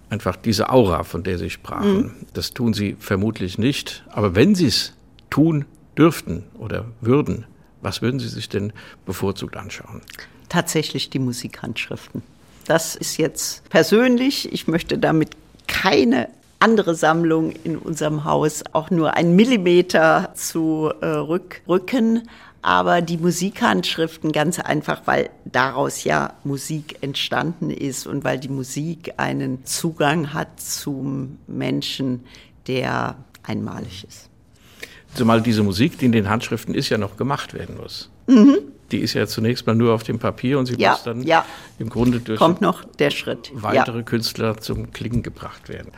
Einfach 0.10 0.36
diese 0.36 0.70
Aura, 0.70 1.04
von 1.04 1.24
der 1.24 1.38
Sie 1.38 1.52
sprachen, 1.52 1.98
mhm. 1.98 2.12
das 2.34 2.54
tun 2.54 2.74
Sie 2.74 2.96
vermutlich 3.00 3.58
nicht. 3.60 4.04
Aber 4.10 4.36
wenn 4.36 4.56
Sie 4.56 4.66
es 4.66 4.94
tun 5.30 5.66
dürften 5.96 6.44
oder 6.58 6.86
würden, 7.02 7.46
was 7.82 8.02
würden 8.02 8.20
Sie 8.20 8.28
sich 8.28 8.50
denn 8.50 8.74
bevorzugt 9.06 9.56
anschauen? 9.56 10.02
Tatsächlich 10.50 11.10
die 11.10 11.20
Musikhandschriften. 11.20 12.22
Das 12.66 12.95
ist 12.95 13.18
jetzt 13.18 13.68
persönlich. 13.70 14.52
Ich 14.52 14.68
möchte 14.68 14.97
damit 14.97 15.30
keine 15.68 16.30
andere 16.60 16.93
Sammlung 16.93 17.52
in 17.64 17.78
unserem 17.78 18.26
Haus 18.26 18.64
auch 18.74 18.89
nur 18.89 19.16
einen 19.16 19.36
Millimeter 19.36 20.34
zu 20.36 20.91
äh. 21.02 22.22
Aber 22.62 23.02
die 23.02 23.18
Musikhandschriften 23.18 24.34
ganz 24.34 24.60
einfach, 24.60 25.04
weil 25.06 25.30
daraus 25.45 26.04
ja 26.04 26.34
Musik 26.43 26.97
entstanden 27.02 27.70
ist 27.70 28.06
und 28.06 28.26
weil 28.26 28.38
die 28.38 28.50
Musik 28.50 29.14
einen 29.16 29.66
Zugang 29.66 30.34
hat 30.34 30.60
zum 30.60 31.38
Menschen, 31.47 32.26
der 32.68 33.16
einmalig 33.43 34.06
ist. 34.06 34.30
Zumal 35.16 35.41
diese 35.41 35.64
Musik, 35.64 35.97
die 35.97 36.06
in 36.06 36.12
den 36.12 36.30
Handschriften 36.30 36.76
ist, 36.76 36.89
ja 36.89 36.97
noch 36.97 37.16
gemacht 37.16 37.54
werden 37.54 37.78
muss. 37.78 38.10
Mhm 38.28 38.58
die 38.92 39.00
ist 39.00 39.14
ja 39.14 39.28
zunächst 39.28 39.66
mal 39.68 39.76
nur 39.76 39.94
auf 39.94 40.04
dem 40.04 40.20
Papier 40.20 40.60
und 40.60 40.66
sie 40.66 40.76
ja, 40.76 40.92
muss 40.92 41.04
dann 41.04 41.24
ja. 41.24 41.46
im 41.78 41.90
Grunde 41.90 42.20
durch 42.20 42.40
Kommt 42.40 42.62
noch 42.62 42.84
der 42.86 43.12
Schritt. 43.12 43.52
weitere 43.54 43.98
ja. 43.98 44.04
Künstler 44.04 44.58
zum 44.58 44.92
Klingen 44.92 45.24
gebracht 45.24 45.70
werden. 45.70 45.92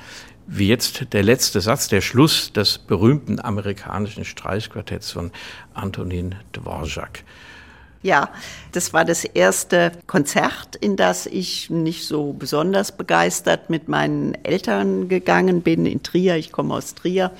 Wie 0.48 0.68
jetzt 0.68 1.14
der 1.14 1.24
letzte 1.24 1.62
Satz, 1.62 1.88
der 1.88 2.02
Schluss 2.02 2.52
des 2.52 2.78
berühmten 2.78 3.40
amerikanischen 3.40 4.26
Streichquartetts 4.26 5.12
von 5.12 5.32
Antonin 5.74 6.36
Dvorak. 6.52 7.24
Ja, 8.04 8.30
das 8.72 8.94
war 8.94 9.06
das 9.06 9.26
erste 9.26 9.92
Konzert, 10.08 10.76
in 10.76 10.96
das 10.96 11.28
ich 11.28 11.70
nicht 11.70 12.08
so 12.08 12.34
besonders 12.34 12.92
begeistert 12.92 13.70
mit 13.70 13.90
meinen 13.90 14.34
Eltern 14.44 15.08
gegangen 15.08 15.62
bin 15.62 15.86
in 15.86 16.02
Trier. 16.02 16.36
Ich 16.36 16.52
komme 16.52 16.74
aus 16.74 16.96
Trier. 16.96 17.32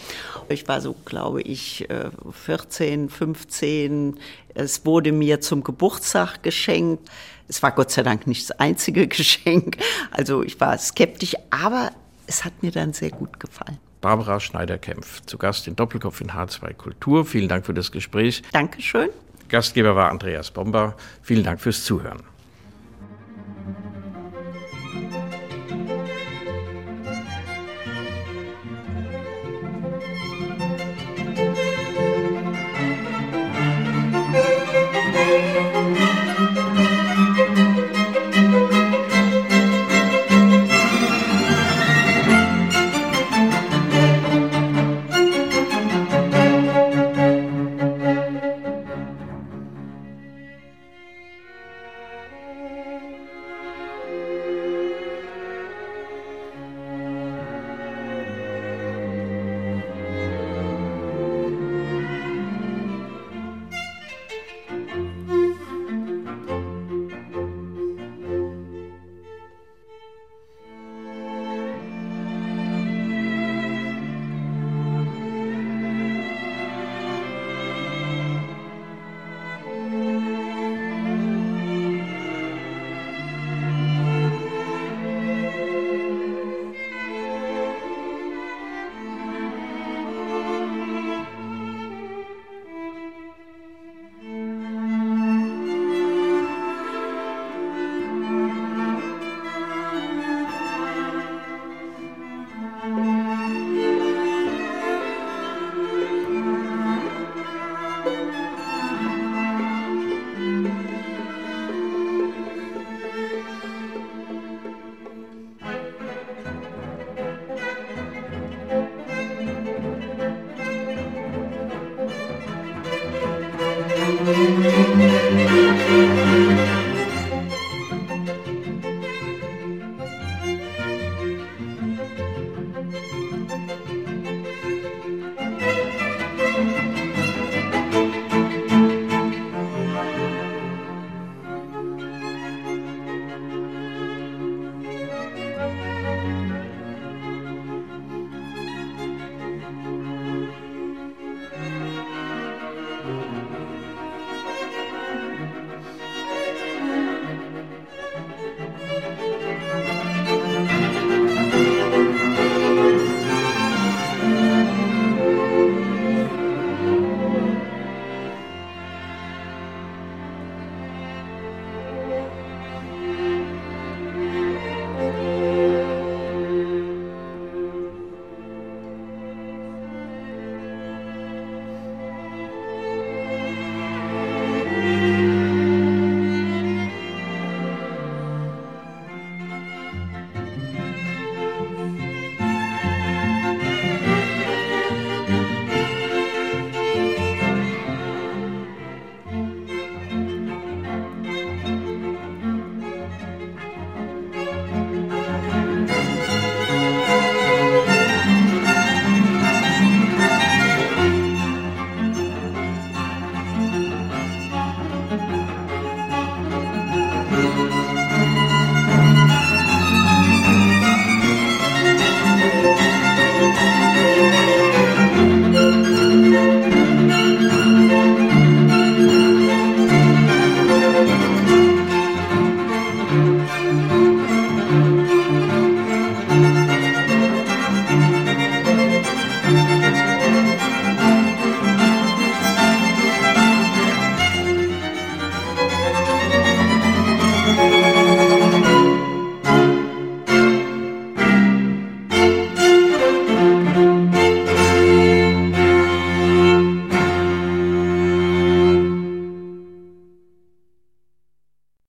Ich 0.50 0.68
war 0.68 0.80
so, 0.80 0.96
glaube 1.06 1.42
ich, 1.42 1.88
14, 2.32 3.06
äh, 3.06 3.10
15. 3.10 4.20
Es 4.54 4.86
wurde 4.86 5.12
mir 5.12 5.42
zum 5.42 5.64
Geburtstag 5.64 6.44
geschenkt. 6.44 7.10
Es 7.48 7.64
war 7.64 7.72
Gott 7.72 7.90
sei 7.90 8.04
Dank 8.04 8.28
nicht 8.28 8.50
das 8.50 8.60
einzige 8.60 9.08
Geschenk. 9.10 9.78
Also 10.12 10.44
ich 10.44 10.60
war 10.60 10.78
skeptisch, 10.78 11.36
aber 11.50 11.92
es 12.28 12.46
hat 12.46 12.62
mir 12.62 12.72
dann 12.72 12.94
sehr 12.94 13.10
gut 13.10 13.40
gefallen. 13.40 13.80
Barbara 14.00 14.40
Schneider-Kempf, 14.40 15.22
zu 15.26 15.38
Gast 15.38 15.68
in 15.68 15.76
Doppelkopf 15.76 16.22
in 16.22 16.32
H2 16.32 16.74
Kultur. 16.74 17.26
Vielen 17.26 17.48
Dank 17.48 17.66
für 17.66 17.74
das 17.74 17.92
Gespräch. 17.92 18.42
Dankeschön. 18.52 19.10
Gastgeber 19.52 19.96
war 19.96 20.10
Andreas 20.10 20.50
Bomber. 20.50 20.96
Vielen 21.22 21.44
Dank 21.44 21.60
fürs 21.60 21.84
Zuhören. 21.84 22.31